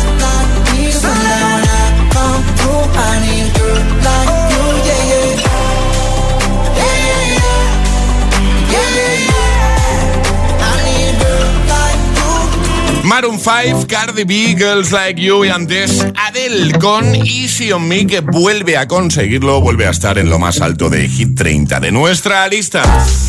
Maroon 13.07 13.39
5, 13.39 13.87
Cardi 13.87 14.25
B, 14.25 14.53
Girls 14.57 14.91
Like 14.91 15.21
You 15.21 15.45
y 15.45 15.49
antes 15.49 16.05
Adele 16.13 16.77
con 16.77 17.15
Easy 17.15 17.71
on 17.71 17.87
Me 17.87 18.05
que 18.05 18.19
vuelve 18.19 18.75
a 18.75 18.85
conseguirlo, 18.85 19.61
vuelve 19.61 19.87
a 19.87 19.91
estar 19.91 20.17
en 20.17 20.29
lo 20.29 20.39
más 20.39 20.59
alto 20.59 20.89
de 20.89 21.07
Hit 21.07 21.37
30 21.37 21.79
de 21.79 21.91
nuestra 21.93 22.45
lista. 22.49 22.83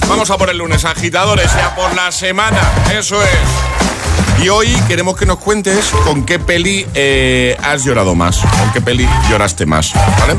Vamos 0.09 0.31
a 0.31 0.37
por 0.37 0.51
el 0.51 0.59
lunes, 0.59 0.85
agitadores, 0.85 1.53
ya 1.55 1.77
por 1.77 1.95
la 1.95 2.11
semana, 2.11 2.59
eso 2.93 3.23
es. 3.23 4.43
Y 4.45 4.49
hoy 4.49 4.67
queremos 4.89 5.17
que 5.17 5.27
nos 5.27 5.39
cuentes 5.39 5.93
con 6.05 6.27
qué 6.27 6.41
peli 6.41 6.85
eh, 6.95 7.57
has 7.63 7.85
llorado 7.85 8.17
más, 8.17 8.39
con 8.39 8.73
qué 8.73 8.81
peli 8.81 9.09
lloraste 9.31 9.65
más, 9.65 9.93
¿vale? 9.95 10.35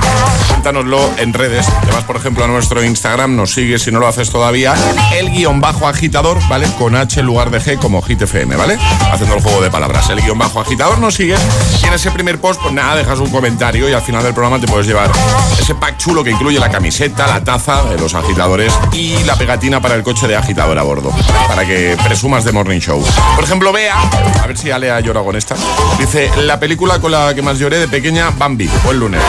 Cuéntanoslo 0.60 1.00
en 1.20 1.34
redes. 1.34 1.66
Te 1.86 1.92
vas, 1.94 2.04
por 2.04 2.18
ejemplo, 2.18 2.44
a 2.44 2.48
nuestro 2.50 2.84
Instagram, 2.84 3.34
nos 3.34 3.54
sigues 3.54 3.82
si 3.82 3.94
no 3.94 4.00
lo 4.00 4.08
haces 4.08 4.30
todavía, 4.30 4.74
el 5.18 5.32
guion 5.32 5.62
bajo 5.62 5.88
agitador, 5.88 6.38
¿vale? 6.50 6.68
Con 6.78 6.98
H 6.98 7.22
en 7.22 7.26
lugar 7.26 7.50
de 7.50 7.62
G 7.62 7.80
como 7.80 8.02
Hit 8.02 8.24
FM, 8.24 8.58
¿vale? 8.58 8.78
Haciendo 9.10 9.36
el 9.36 9.42
juego 9.42 9.62
de 9.62 9.72
palabras. 9.72 10.10
El 10.10 10.22
guion 10.22 10.38
bajo 10.38 10.60
agitador 10.60 11.00
nos 11.00 11.16
sigues 11.16 11.40
y 11.82 11.88
en 11.88 11.94
ese 11.94 12.12
primer 12.12 12.42
post, 12.42 12.62
pues 12.62 12.74
nada, 12.74 12.98
dejas 12.98 13.20
un 13.20 13.30
comentario 13.30 13.88
y 13.88 13.94
al 13.94 14.02
final 14.02 14.22
del 14.22 14.34
programa 14.34 14.60
te 14.60 14.68
puedes 14.68 14.86
llevar 14.86 15.10
ese 15.58 15.76
pack 15.76 15.96
chulo 15.96 16.26
que 16.26 16.32
incluye 16.32 16.60
la 16.60 16.70
camiseta, 16.70 17.26
la 17.26 17.42
taza 17.42 17.84
los 17.98 18.14
agitadores 18.14 18.74
y 18.92 19.24
la 19.24 19.38
pegatina 19.38 19.82
para 19.82 19.96
el 19.96 20.04
coche 20.04 20.28
de 20.28 20.36
agitador 20.36 20.78
a 20.78 20.84
bordo, 20.84 21.14
para 21.48 21.66
que 21.66 21.96
presumas 22.04 22.44
de 22.44 22.52
Morning 22.52 22.80
Show. 22.80 23.02
Por 23.36 23.46
ejemplo, 23.46 23.72
Bea, 23.72 23.96
a 24.44 24.46
ver 24.46 24.58
si 24.58 24.72
Ale 24.72 24.92
ha 24.92 25.02
con 25.02 25.38
esta, 25.38 25.56
dice, 25.98 26.30
la 26.38 26.60
película 26.60 27.00
con 27.00 27.14
la 27.14 27.34
que 27.34 27.42
más 27.42 27.58
lloré 27.60 27.80
de 27.80 27.88
pequeña, 27.88 28.32
Bambi, 28.32 28.68
fue 28.68 28.92
el 28.92 29.00
lunes. 29.00 29.22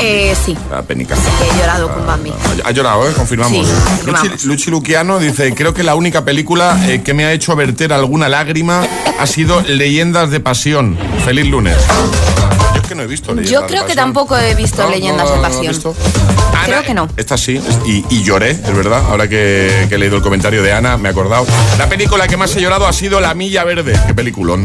Eh, 0.00 0.34
sí. 0.44 0.56
Penica. 0.86 1.14
He 1.14 1.58
llorado 1.58 1.92
con 1.92 2.06
Bambi. 2.06 2.32
Ha 2.64 2.70
llorado, 2.70 3.08
¿eh? 3.08 3.12
Confirmamos. 3.14 3.66
Sí, 3.66 3.72
confirmamos. 3.86 4.30
Luchi, 4.30 4.46
Luchi 4.46 4.70
Luquiano 4.70 5.18
dice, 5.18 5.54
creo 5.54 5.74
que 5.74 5.82
la 5.82 5.94
única 5.94 6.24
película 6.24 6.78
eh, 6.88 7.02
que 7.02 7.14
me 7.14 7.24
ha 7.24 7.32
hecho 7.32 7.54
verter 7.56 7.92
alguna 7.92 8.28
lágrima 8.28 8.86
ha 9.18 9.26
sido 9.26 9.60
Leyendas 9.62 10.30
de 10.30 10.40
Pasión. 10.40 10.98
Feliz 11.24 11.46
lunes. 11.46 11.76
Yo 12.94 12.94
es 12.94 12.94
que 12.94 12.96
no 12.96 13.02
he 13.02 13.06
visto 13.06 13.34
Leyendas 13.34 13.52
Yo 13.52 13.60
de 13.62 13.66
creo 13.66 13.86
que 13.86 13.94
tampoco 13.94 14.36
he 14.36 14.54
visto 14.54 14.82
No, 14.82 14.90
Leyendas 14.90 15.26
no, 15.26 15.30
de 15.32 15.36
no, 15.36 15.42
Pasión. 15.42 15.94
Creo 16.64 16.82
que 16.82 16.94
no. 16.94 17.08
Esta 17.16 17.36
sí, 17.36 17.60
y, 17.84 18.04
y 18.08 18.22
lloré, 18.22 18.50
es 18.52 18.74
verdad. 18.74 19.02
Ahora 19.10 19.28
que, 19.28 19.86
que 19.88 19.96
he 19.96 19.98
leído 19.98 20.16
el 20.16 20.22
comentario 20.22 20.62
de 20.62 20.72
Ana, 20.72 20.96
me 20.96 21.08
he 21.08 21.12
acordado. 21.12 21.46
La 21.78 21.88
película 21.88 22.26
que 22.26 22.36
más 22.36 22.54
he 22.56 22.60
llorado 22.60 22.86
ha 22.86 22.92
sido 22.92 23.20
La 23.20 23.34
Milla 23.34 23.64
Verde. 23.64 23.98
Qué 24.06 24.14
peliculón. 24.14 24.64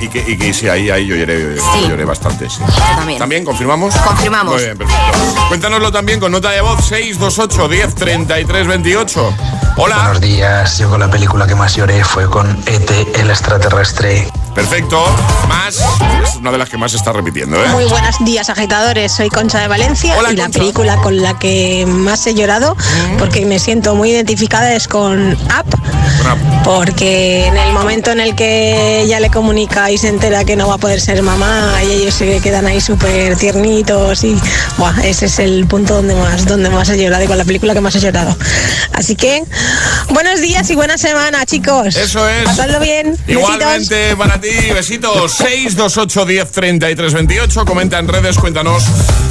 Y 0.00 0.08
que, 0.08 0.24
y 0.26 0.36
que 0.36 0.52
sí, 0.52 0.68
ahí, 0.68 0.90
ahí 0.90 1.06
yo 1.06 1.16
lloré, 1.16 1.56
yo 1.56 1.88
lloré 1.88 2.04
bastante, 2.04 2.48
sí. 2.48 2.60
también. 2.96 3.18
¿También 3.18 3.44
confirmamos? 3.44 3.94
Confirmamos. 3.96 4.54
Muy 4.54 4.64
bien, 4.64 4.78
perfecto. 4.78 5.02
Cuéntanoslo 5.48 5.92
también 5.92 6.20
con 6.20 6.32
nota 6.32 6.50
de 6.50 6.60
voz 6.60 6.84
628 6.86 7.68
10 7.68 7.94
33 7.94 8.66
28. 8.66 9.34
Hola. 9.76 9.96
Buenos 9.96 10.20
días. 10.20 10.78
Yo 10.78 10.90
con 10.90 11.00
la 11.00 11.10
película 11.10 11.46
que 11.46 11.54
más 11.54 11.74
lloré 11.76 12.02
fue 12.04 12.28
con 12.28 12.48
ET, 12.66 12.90
el 13.18 13.30
extraterrestre. 13.30 14.28
Perfecto. 14.54 15.04
Más. 15.48 15.76
Es 16.24 16.36
una 16.36 16.50
de 16.50 16.58
las 16.58 16.68
que 16.68 16.76
más 16.76 16.90
se 16.90 16.96
está 16.96 17.12
repitiendo, 17.12 17.62
¿eh? 17.62 17.68
Muy 17.68 17.84
buenos 17.84 18.16
días, 18.24 18.48
agitadores. 18.50 19.12
Soy 19.12 19.28
Concha 19.28 19.60
de 19.60 19.68
Valencia 19.68 20.16
y 20.30 20.36
la 20.36 20.48
película 20.48 20.96
con 20.96 21.20
la 21.22 21.38
que 21.38 21.84
más 21.86 22.26
he 22.26 22.34
llorado, 22.34 22.76
porque 23.18 23.46
me 23.46 23.58
siento 23.58 23.94
muy 23.94 24.10
identificada, 24.10 24.72
es 24.74 24.88
con 24.88 25.32
Up, 25.32 25.80
porque 26.64 27.46
en 27.46 27.56
el 27.56 27.72
momento 27.72 28.10
en 28.10 28.20
el 28.20 28.34
que 28.34 29.02
ella 29.02 29.20
le 29.20 29.30
comunica 29.30 29.90
y 29.90 29.98
se 29.98 30.08
entera 30.08 30.44
que 30.44 30.56
no 30.56 30.68
va 30.68 30.74
a 30.74 30.78
poder 30.78 31.00
ser 31.00 31.22
mamá 31.22 31.72
y 31.84 31.92
ellos 31.92 32.14
se 32.14 32.40
quedan 32.40 32.66
ahí 32.66 32.80
súper 32.80 33.36
tiernitos 33.36 34.24
y 34.24 34.36
buah, 34.76 35.00
ese 35.04 35.26
es 35.26 35.38
el 35.38 35.66
punto 35.66 35.94
donde 35.94 36.14
más, 36.14 36.46
donde 36.46 36.68
más 36.70 36.88
he 36.90 36.98
llorado 36.98 37.24
y 37.24 37.26
con 37.26 37.38
la 37.38 37.44
película 37.44 37.74
que 37.74 37.80
más 37.80 37.94
he 37.94 38.00
llorado. 38.00 38.36
Así 38.92 39.14
que 39.14 39.42
buenos 40.10 40.40
días 40.40 40.68
y 40.70 40.74
buena 40.74 40.98
semana, 40.98 41.46
chicos. 41.46 41.94
Eso 41.96 42.28
es. 42.28 42.44
Pasadlo 42.44 42.80
bien. 42.80 43.16
Besitos. 43.26 43.88
Para 44.38 44.50
ti, 44.52 44.72
besitos. 44.72 45.32
628 45.32 46.24
10 46.24 46.50
33 46.52 47.12
28. 47.14 47.64
Comenta 47.64 47.98
en 47.98 48.06
redes, 48.06 48.38
cuéntanos 48.38 48.84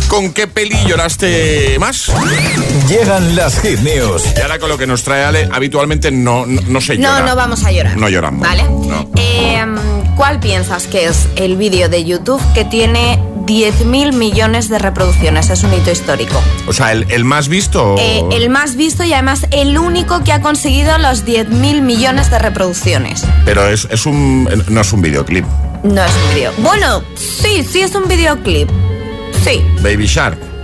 con 0.09 0.33
qué 0.33 0.47
peli 0.47 0.75
lloraste 0.85 1.77
más. 1.79 2.11
Llegan 2.89 3.35
las 3.37 3.59
hit 3.61 3.79
news. 3.79 4.23
Y 4.37 4.41
ahora 4.41 4.59
con 4.59 4.67
lo 4.67 4.77
que 4.77 4.85
nos 4.85 5.03
trae 5.03 5.23
Ale, 5.23 5.47
habitualmente 5.51 6.11
no, 6.11 6.45
no, 6.45 6.61
no 6.67 6.81
se 6.81 6.97
No, 6.97 7.09
llora. 7.13 7.25
no 7.25 7.35
vamos 7.37 7.63
a 7.63 7.71
llorar. 7.71 7.95
No 7.95 8.09
lloramos. 8.09 8.45
¿Vale? 8.47 8.63
No. 8.63 9.09
Eh, 9.15 9.65
¿Cuál 10.17 10.39
piensas 10.41 10.87
que 10.87 11.05
es 11.05 11.27
el 11.37 11.55
vídeo 11.55 11.87
de 11.87 12.03
YouTube 12.03 12.41
que 12.53 12.65
tiene 12.65 13.17
10.000 13.47 14.13
millones 14.13 14.69
de 14.69 14.77
reproducciones. 14.77 15.49
Es 15.49 15.63
un 15.63 15.73
hito 15.73 15.89
histórico. 15.89 16.39
O 16.67 16.73
sea, 16.73 16.91
el, 16.91 17.23
más 17.23 17.47
visto. 17.47 17.95
Eh, 17.97 18.23
el 18.31 18.49
más 18.49 18.75
visto 18.75 19.03
y 19.03 19.13
además 19.13 19.47
el 19.51 19.77
único 19.77 20.23
que 20.23 20.33
ha 20.33 20.41
conseguido 20.41 20.97
los 20.99 21.25
10.000 21.25 21.81
millones 21.81 22.29
de 22.29 22.37
reproducciones. 22.37 23.25
Pero 23.45 23.67
es, 23.67 23.87
es 23.89 24.05
un. 24.05 24.47
No 24.69 24.81
es 24.81 24.93
un 24.93 25.01
videoclip. 25.01 25.45
No 25.83 26.03
es 26.03 26.11
un 26.11 26.35
video. 26.35 26.51
Bueno, 26.59 27.03
sí, 27.15 27.63
sí 27.63 27.81
es 27.81 27.95
un 27.95 28.07
videoclip. 28.07 28.69
Sí. 29.43 29.61
Baby 29.81 30.05
Shark. 30.05 30.56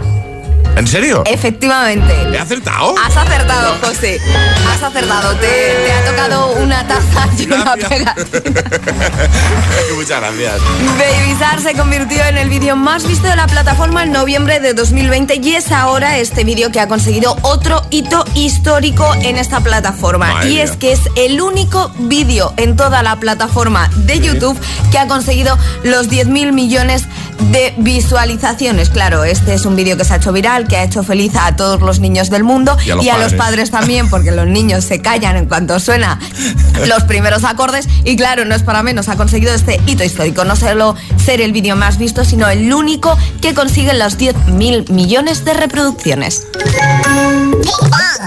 ¿En 0.75 0.87
serio? 0.87 1.23
Efectivamente. 1.25 2.13
¿He 2.31 2.39
acertado? 2.39 2.95
Has 2.97 3.15
acertado, 3.15 3.75
José. 3.81 4.19
Has 4.67 4.81
acertado. 4.81 5.35
Te, 5.35 5.91
ha 5.91 6.05
tocado 6.05 6.53
una 6.53 6.87
taza 6.87 7.29
y 7.37 7.45
una 7.45 7.73
pegatina. 7.75 8.15
Muchas 9.95 10.19
gracias. 10.19 10.61
Baby 10.97 11.37
Shark 11.39 11.61
se 11.61 11.73
convirtió 11.73 12.23
en 12.25 12.37
el 12.37 12.49
vídeo 12.49 12.75
más 12.75 13.07
visto 13.07 13.27
de 13.27 13.35
la 13.35 13.45
plataforma 13.47 14.03
en 14.03 14.11
noviembre 14.11 14.59
de 14.59 14.73
2020 14.73 15.39
y 15.43 15.55
es 15.55 15.71
ahora 15.71 16.17
este 16.17 16.43
vídeo 16.43 16.71
que 16.71 16.79
ha 16.79 16.87
conseguido 16.87 17.37
otro 17.43 17.83
hito 17.91 18.25
histórico 18.33 19.13
en 19.21 19.37
esta 19.37 19.61
plataforma. 19.61 20.45
y 20.45 20.59
es 20.59 20.71
que 20.75 20.91
es 20.91 21.01
el 21.15 21.39
único 21.39 21.91
vídeo 21.99 22.53
en 22.57 22.75
toda 22.75 23.03
la 23.03 23.19
plataforma 23.19 23.89
de 23.95 24.19
YouTube 24.19 24.59
que 24.91 24.97
ha 24.97 25.07
conseguido 25.07 25.57
los 25.83 26.09
10.000 26.09 26.51
millones 26.51 27.05
de 27.51 27.73
visualizaciones. 27.77 28.89
Claro, 28.89 29.23
este 29.23 29.53
es 29.53 29.65
un 29.65 29.75
vídeo 29.75 29.97
que 29.97 30.05
se 30.05 30.13
ha 30.13 30.17
hecho 30.17 30.31
viral, 30.31 30.62
que 30.65 30.77
ha 30.77 30.83
hecho 30.83 31.03
feliz 31.03 31.33
a 31.35 31.55
todos 31.55 31.81
los 31.81 31.99
niños 31.99 32.29
del 32.29 32.43
mundo 32.43 32.77
y 32.85 32.91
a 32.91 32.95
los, 32.95 33.05
y 33.05 33.09
a 33.09 33.17
los 33.17 33.33
padres 33.33 33.71
también, 33.71 34.09
porque 34.09 34.31
los 34.31 34.47
niños 34.47 34.83
se 34.83 35.01
callan 35.01 35.35
en 35.35 35.45
cuanto 35.47 35.79
suena 35.79 36.19
los 36.87 37.03
primeros 37.03 37.43
acordes. 37.43 37.87
Y 38.03 38.15
claro, 38.15 38.45
no 38.45 38.55
es 38.55 38.63
para 38.63 38.83
menos, 38.83 39.09
ha 39.09 39.15
conseguido 39.15 39.53
este 39.53 39.79
hito 39.85 40.03
histórico, 40.03 40.45
no 40.45 40.55
solo 40.55 40.95
ser 41.23 41.41
el 41.41 41.51
vídeo 41.51 41.75
más 41.75 41.97
visto, 41.97 42.25
sino 42.25 42.47
el 42.49 42.73
único 42.73 43.17
que 43.41 43.53
consigue 43.53 43.93
los 43.93 44.17
10.000 44.17 44.89
millones 44.89 45.45
de 45.45 45.53
reproducciones. 45.53 46.47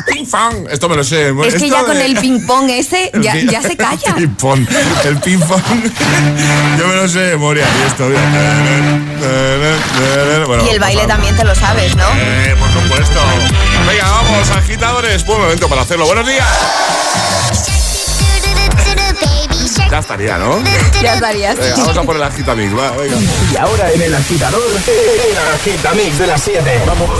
Ping 0.06 0.26
pong. 0.26 0.68
Esto 0.70 0.88
me 0.88 0.96
lo 0.96 1.04
sé. 1.04 1.32
Es 1.46 1.54
que 1.54 1.70
ya 1.70 1.84
con 1.84 1.96
el 1.96 2.16
ping 2.16 2.46
pong 2.46 2.70
ese 2.70 3.10
ya, 3.22 3.36
ya 3.36 3.62
se 3.62 3.76
calla. 3.76 4.14
El 4.16 4.28
ping 4.28 4.34
pong. 4.36 4.66
El 5.04 5.16
ping 5.18 5.40
pong. 5.40 5.62
Yo 6.78 6.88
me 6.88 6.94
lo 6.96 7.08
sé 7.08 7.20
de 7.20 7.30
memoria. 7.32 7.64
Y 7.64 7.86
esto, 7.86 8.08
y 10.64 10.68
el 10.68 10.80
baile 10.80 11.06
también 11.06 11.36
te 11.36 11.44
lo 11.44 11.54
sabes, 11.54 11.96
¿no? 11.96 12.04
Eh, 12.16 12.54
por 12.58 12.70
supuesto. 12.70 13.20
Venga, 13.88 14.10
vamos, 14.10 14.50
agitadores. 14.50 15.24
Buen 15.24 15.40
momento 15.40 15.68
para 15.68 15.82
hacerlo. 15.82 16.06
Buenos 16.06 16.26
días. 16.26 16.46
Ya 19.90 19.98
estaría, 19.98 20.38
¿no? 20.38 20.62
Ya 21.02 21.14
estaría. 21.14 21.54
Venga, 21.54 21.76
vamos 21.76 21.96
a 21.96 22.02
por 22.02 22.16
el 22.16 22.22
agitamix, 22.22 22.76
va, 22.76 22.90
venga. 22.92 23.16
Y 23.52 23.56
ahora 23.56 23.92
en 23.92 24.02
el 24.02 24.14
agitador, 24.14 24.62
el 24.70 25.38
agitamix 25.54 26.18
de 26.18 26.26
las 26.26 26.42
7. 26.42 26.82
Vamos. 26.86 27.10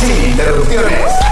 Sin 0.00 0.24
interrupciones. 0.30 1.31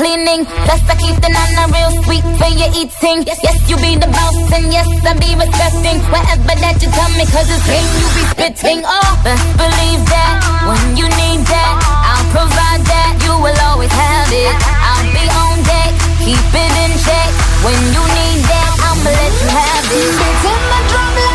cleaning. 0.00 0.48
Plus, 0.64 0.80
I 0.88 0.96
keep 0.96 1.16
the 1.20 1.28
nana 1.28 1.68
real 1.68 1.92
sweet 2.00 2.24
for 2.40 2.48
your 2.48 2.72
eating. 2.72 3.20
Yes, 3.28 3.38
yes, 3.44 3.56
you 3.68 3.76
be 3.84 4.00
the 4.00 4.08
boss, 4.08 4.48
and 4.56 4.72
yes, 4.72 4.88
I 5.04 5.12
be 5.20 5.36
respecting 5.36 6.00
whatever 6.08 6.56
that 6.56 6.80
you 6.80 6.88
tell 6.88 7.12
me, 7.20 7.28
cause 7.28 7.48
it's 7.52 7.64
game 7.68 7.84
you 8.00 8.08
be 8.16 8.24
spitting. 8.32 8.80
Oh, 8.80 9.12
believe 9.60 10.02
that 10.08 10.34
when 10.64 10.96
you 10.96 11.04
need 11.04 11.44
that, 11.52 11.74
I'll 11.84 12.28
provide 12.32 12.82
that. 12.88 13.12
You 13.28 13.36
will 13.44 13.60
always 13.68 13.92
have 13.92 14.32
it. 14.32 14.56
I'll 14.64 15.04
be 15.12 15.24
on 15.28 15.56
deck, 15.68 15.92
keep 16.24 16.48
it 16.48 16.74
in 16.80 16.92
check. 17.04 17.30
When 17.60 17.76
you 17.92 18.02
need 18.16 18.40
that, 18.48 18.70
I'ma 18.80 19.04
let 19.04 19.34
you 19.36 19.48
have 19.52 19.84
it. 19.84 20.08
Spitting 20.16 20.64
my 20.72 20.80
drum 20.88 21.29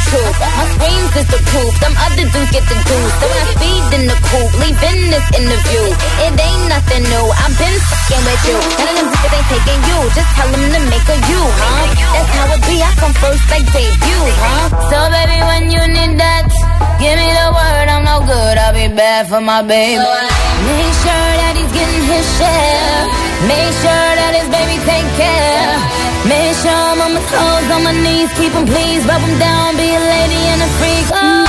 the 0.00 0.10
truth. 0.10 0.36
My 0.40 0.64
screams 0.72 1.12
is 1.16 1.28
the 1.28 1.40
proof, 1.50 1.72
them 1.80 1.94
other 2.00 2.26
dudes 2.32 2.50
get 2.50 2.64
the 2.68 2.76
juice. 2.88 3.14
So 3.20 3.26
I 3.28 3.42
speed 3.52 3.84
in 3.96 4.02
the 4.08 4.16
coupe, 4.28 4.54
leaving 4.60 5.00
this 5.12 5.26
interview. 5.36 5.84
It 6.24 6.32
ain't 6.40 6.64
nothing 6.68 7.04
new, 7.04 7.26
I've 7.28 7.54
been 7.60 7.76
fucking 7.76 8.22
with 8.24 8.42
you. 8.48 8.58
None 8.80 8.88
of 8.88 8.96
them 8.96 9.08
niggas 9.10 9.34
ain't 9.36 9.48
taking 9.50 9.80
you, 9.90 9.98
just 10.16 10.30
tell 10.36 10.48
them 10.48 10.64
to 10.72 10.80
make 10.88 11.08
a 11.08 11.16
you, 11.28 11.42
huh? 11.42 11.84
That's 12.16 12.30
how 12.32 12.54
it 12.56 12.62
be, 12.64 12.76
I 12.80 12.90
come 12.96 13.14
first 13.20 13.44
like 13.50 13.66
debut, 13.68 14.24
huh? 14.40 14.66
So 14.88 14.98
baby, 15.12 15.38
when 15.44 15.64
you 15.68 15.82
need 15.84 16.14
that, 16.16 16.48
give 17.00 17.16
me 17.16 17.28
the 17.28 17.48
word, 17.52 17.86
I'm 17.90 18.04
no 18.04 18.16
good, 18.24 18.56
I'll 18.56 18.74
be 18.74 18.88
bad 18.94 19.28
for 19.28 19.40
my 19.40 19.60
baby. 19.62 20.00
Make 20.00 20.94
sure 21.04 21.28
that 21.40 21.54
he's 21.56 21.72
getting 21.72 22.04
his 22.08 22.26
share. 22.36 23.04
Make 23.48 23.72
sure 23.80 24.10
that 24.20 24.32
his 24.36 24.48
baby 24.52 24.76
take 24.84 25.08
care. 25.16 26.09
Make 26.30 26.54
sure 26.62 26.70
I'm 26.70 27.00
on 27.00 27.14
my 27.14 27.22
toes, 27.26 27.70
on 27.74 27.82
my 27.82 27.90
knees, 28.04 28.30
keep 28.38 28.52
him 28.52 28.64
please, 28.64 29.04
rub 29.04 29.20
him 29.20 29.36
down, 29.40 29.76
be 29.76 29.88
a 29.96 30.02
lady 30.14 30.42
and 30.52 30.62
a 30.62 30.68
freak. 30.78 31.06
Oh. 31.12 31.39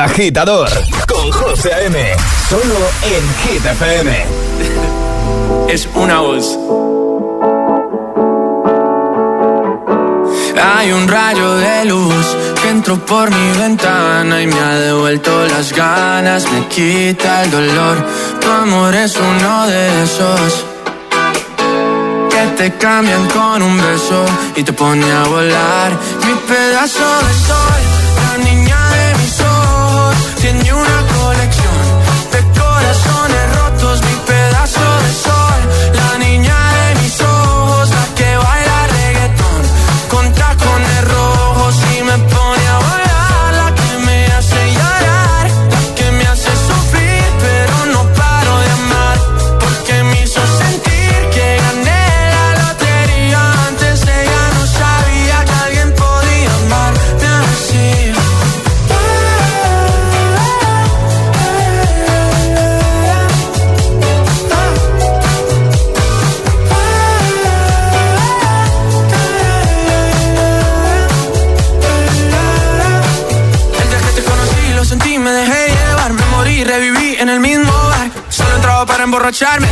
agitador 0.00 0.68
con 1.06 1.30
José 1.30 1.86
M. 1.86 2.16
Solo 2.48 2.74
en 3.02 3.22
Hit 3.42 3.64
Es 5.68 5.86
una 5.94 6.20
voz. 6.20 6.58
Hay 10.62 10.92
un 10.92 11.06
rayo 11.06 11.56
de 11.56 11.84
luz 11.84 12.26
que 12.62 12.70
entró 12.70 12.98
por 13.04 13.30
mi 13.30 13.58
ventana 13.58 14.40
y 14.42 14.46
me 14.46 14.58
ha 14.58 14.76
devuelto 14.76 15.46
las 15.46 15.70
ganas, 15.72 16.50
me 16.50 16.66
quita 16.68 17.42
el 17.44 17.50
dolor. 17.50 18.02
Tu 18.40 18.50
amor 18.50 18.94
es 18.94 19.14
uno 19.16 19.66
de 19.66 20.02
esos 20.02 20.64
que 22.30 22.46
te 22.56 22.72
cambian 22.78 23.28
con 23.28 23.60
un 23.62 23.76
beso 23.76 24.24
y 24.56 24.62
te 24.62 24.72
pone 24.72 25.12
a 25.12 25.24
volar. 25.24 25.92
Mi 26.26 26.34
pedazo 26.48 27.04
de 27.26 27.34
sol, 27.46 27.82
la 28.16 28.38
niña 28.44 28.69
tiene 30.40 30.72
una 30.72 31.09
emborracharme. 79.04 79.68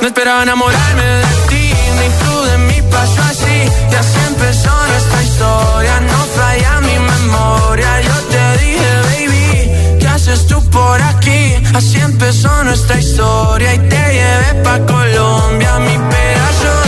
No 0.00 0.06
esperaba 0.06 0.42
enamorarme 0.42 1.02
de 1.02 1.24
ti, 1.48 1.72
ni 1.98 2.08
tú 2.20 2.42
de 2.44 2.58
mi 2.58 2.82
paso 2.90 3.20
así. 3.30 3.70
Ya 3.90 4.02
se 4.02 4.26
empezó 4.26 4.70
nuestra 4.92 5.22
historia, 5.22 6.00
no 6.00 6.18
falla 6.36 6.80
mi 6.80 6.98
memoria. 6.98 8.00
Yo 8.00 8.14
te 8.32 8.58
dije, 8.64 8.90
baby, 9.10 9.98
¿qué 10.00 10.08
haces 10.08 10.46
tú 10.46 10.62
por 10.70 11.00
aquí? 11.02 11.54
Así 11.74 11.98
empezó 11.98 12.64
nuestra 12.64 12.98
historia 12.98 13.74
y 13.74 13.78
te 13.78 14.02
llevé 14.16 14.62
pa' 14.64 14.78
Colombia, 14.86 15.78
mi 15.80 15.96
pedazo 16.10 16.79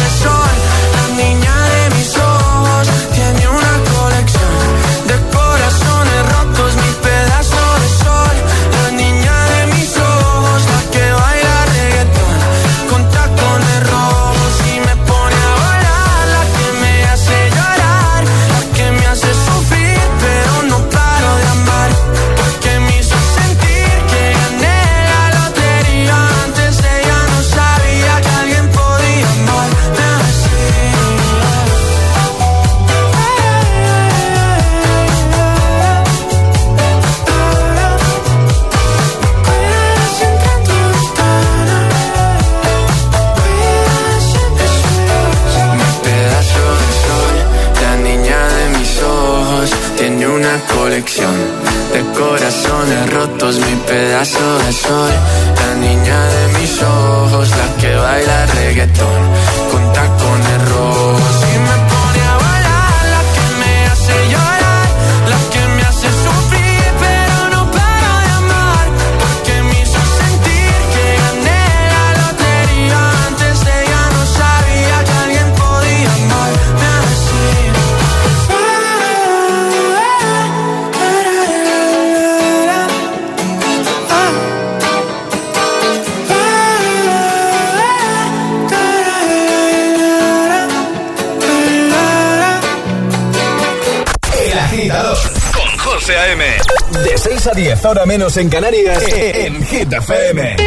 hora 97.91 98.07
menos 98.07 98.37
en 98.37 98.49
Canarias 98.49 99.03
eh, 99.09 99.30
eh. 99.30 99.47
en 99.47 99.64
Hit 99.64 99.93
FM. 99.93 100.61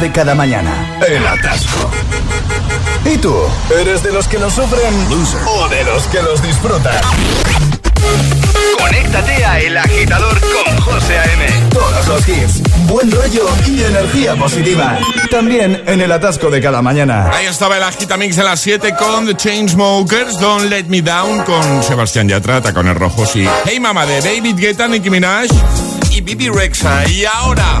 De 0.00 0.12
cada 0.12 0.34
mañana. 0.34 0.98
El 1.06 1.26
atasco. 1.26 1.90
¿Y 3.04 3.16
tú? 3.18 3.34
¿Eres 3.80 4.02
de 4.02 4.12
los 4.12 4.28
que 4.28 4.38
lo 4.38 4.50
sufren 4.50 4.94
o 5.46 5.68
de 5.68 5.84
los 5.84 6.06
que 6.08 6.22
los 6.22 6.42
disfrutan? 6.42 6.94
Conéctate 8.78 9.44
a 9.44 9.58
El 9.60 9.76
Agitador 9.76 10.38
con 10.40 10.80
José 10.80 11.18
A.M. 11.18 11.46
Todos 11.70 12.06
los 12.06 12.28
hits, 12.28 12.62
buen 12.86 13.10
rollo 13.10 13.48
y 13.66 13.82
energía 13.82 14.36
positiva. 14.36 14.98
También 15.30 15.82
en 15.86 16.00
el 16.00 16.12
atasco 16.12 16.48
de 16.50 16.60
cada 16.60 16.80
mañana. 16.80 17.30
Ahí 17.32 17.46
estaba 17.46 17.76
el 17.76 17.82
Agitamix 17.82 18.36
de 18.36 18.44
las 18.44 18.60
7 18.60 18.94
con 18.96 19.26
The 19.26 19.36
Chainsmokers, 19.36 20.38
Don't 20.38 20.70
Let 20.70 20.84
Me 20.84 21.02
Down 21.02 21.42
con 21.42 21.82
Sebastián 21.82 22.28
Yatra, 22.28 22.62
con 22.72 22.86
el 22.86 22.94
rojo 22.94 23.24
y 23.34 23.48
Hey 23.64 23.80
Mama 23.80 24.06
de 24.06 24.20
David 24.20 24.56
Guetta, 24.56 24.86
Nicki 24.86 25.10
Minaj 25.10 25.48
y 26.10 26.20
Bibi 26.20 26.48
Rexa. 26.50 27.08
Y 27.08 27.24
ahora 27.24 27.80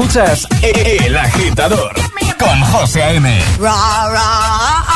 Escuchas 0.00 0.48
El 0.62 1.14
Agitador 1.14 1.92
con 2.38 2.58
José 2.62 3.02
A.M. 3.02 3.38
Ra, 3.58 4.08
la? 4.10 4.90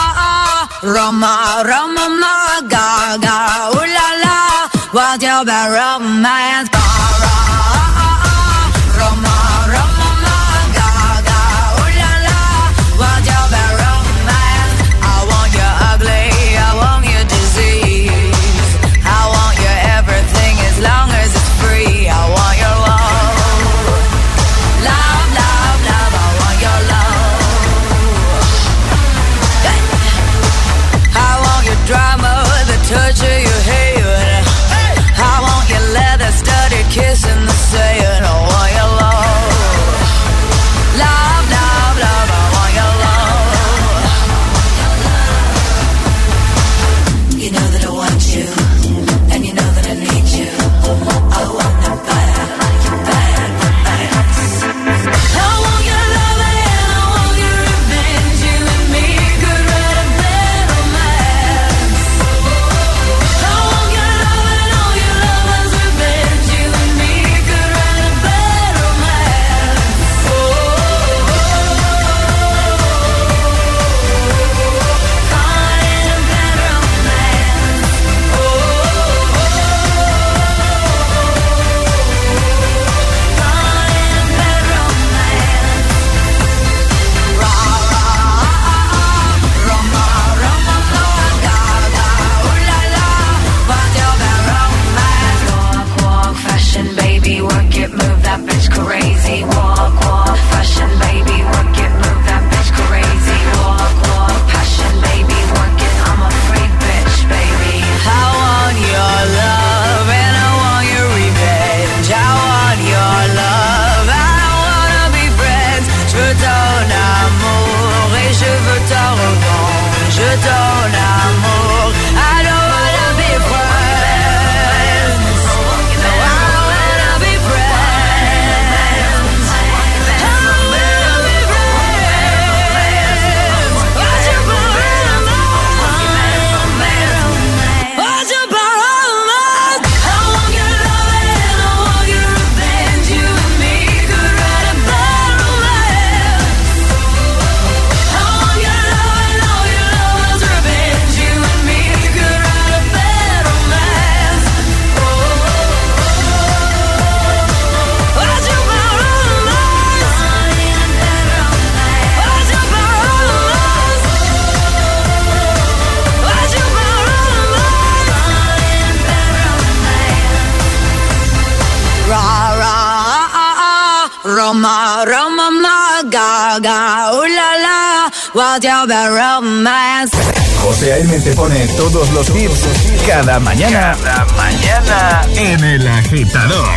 José 180.63 180.93
A.M. 180.93 181.19
te 181.21 181.35
pone 181.35 181.67
todos 181.77 182.09
los 182.11 182.29
hits 182.31 182.61
cada 183.05 183.41
mañana. 183.41 183.97
Cada 184.01 184.25
mañana 184.37 185.27
en 185.35 185.65
El 185.65 185.89
Agitador. 185.89 186.69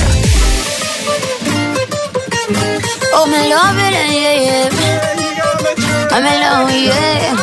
Oh, 3.14 3.28
me 3.28 3.50
love 3.50 3.78
it, 3.78 3.94
yeah, 3.94 4.10
yeah. 4.12 4.70
I'm 6.12 6.26
in 6.26 6.42
love, 6.42 6.72
yeah. 6.72 7.36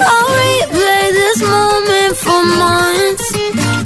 I'll 0.00 0.28
replay 0.40 1.12
this 1.12 1.40
moment 1.42 2.16
for 2.16 2.42
months. 2.58 3.26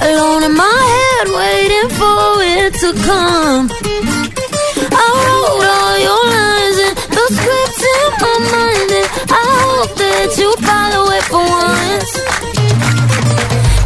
Alone 0.00 0.44
in 0.44 0.54
my 0.54 0.80
head, 0.94 1.28
waiting 1.28 1.88
for 2.00 2.42
it 2.42 2.72
to 2.80 2.92
come. 3.04 3.68
I 4.90 5.06
wrote 5.22 5.66
all 5.76 5.98
your 5.98 6.24
lines 6.32 6.78
and 6.86 6.96
the 7.16 7.26
scripts 7.34 7.61
that 10.12 10.32
you 10.36 10.50
follow 10.60 11.04
it 11.16 11.24
for 11.32 11.40
once. 11.40 12.12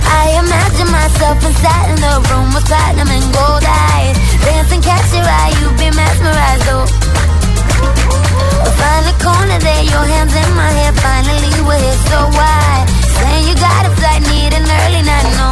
I 0.02 0.34
imagine 0.42 0.90
myself 0.90 1.38
inside 1.46 1.88
in 1.94 1.98
the 2.02 2.14
room 2.28 2.48
with 2.54 2.66
platinum 2.66 3.08
and 3.08 3.26
gold 3.30 3.64
eyes, 3.64 4.16
dancing, 4.42 4.82
catch 4.82 5.06
your 5.14 5.22
eye, 5.22 5.54
you've 5.62 5.78
been 5.78 5.94
mesmerized, 5.94 6.64
though. 6.66 6.86
Find 8.76 9.04
a 9.06 9.14
corner 9.22 9.58
there, 9.62 9.84
your 9.86 10.04
hands 10.04 10.34
in 10.34 10.50
my 10.58 10.70
hair. 10.78 10.92
Finally, 10.98 11.52
we're 11.64 11.78
here, 11.78 12.00
so 12.10 12.18
why? 12.34 12.84
Saying 13.16 13.44
you 13.48 13.54
got 13.56 13.86
a 13.86 13.92
flight, 13.96 14.22
need 14.26 14.52
an 14.52 14.66
early 14.66 15.02
night, 15.06 15.30
no. 15.38 15.48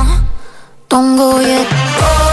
Don't 0.89 1.17
go 1.17 1.41
yet. 1.41 1.67
Oh, 1.71 2.24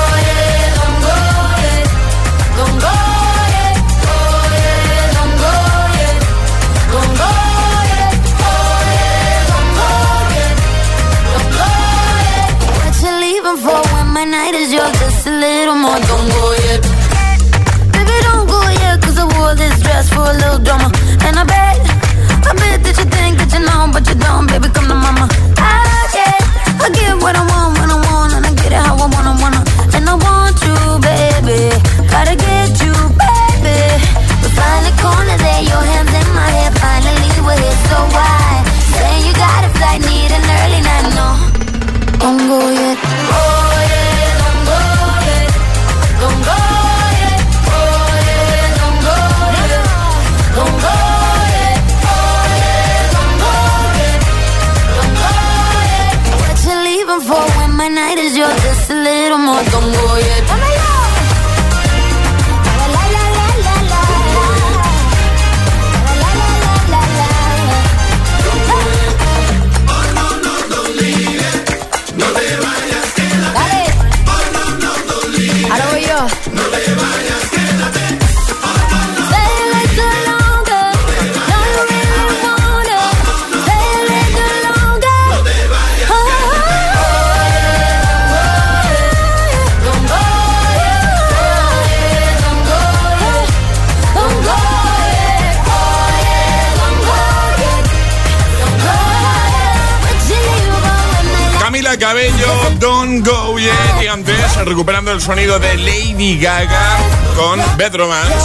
Go 103.23 103.59
Yet. 103.59 104.01
Y 104.01 104.07
antes, 104.07 104.40
recuperando 104.65 105.11
el 105.11 105.21
sonido 105.21 105.59
de 105.59 105.75
Lady 105.77 106.37
Gaga 106.37 106.97
con 107.35 107.59
Bad 107.77 107.95
Romance. 107.95 108.35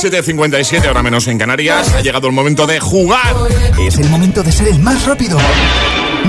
7.57, 0.00 0.86
ahora 0.86 1.02
menos 1.02 1.26
en 1.28 1.38
Canarias. 1.38 1.92
Ha 1.94 2.00
llegado 2.00 2.26
el 2.26 2.32
momento 2.32 2.66
de 2.66 2.80
jugar. 2.80 3.34
Es 3.78 3.98
el 3.98 4.08
momento 4.08 4.42
de 4.42 4.50
ser 4.50 4.68
el 4.68 4.78
más 4.80 5.04
rápido. 5.06 5.38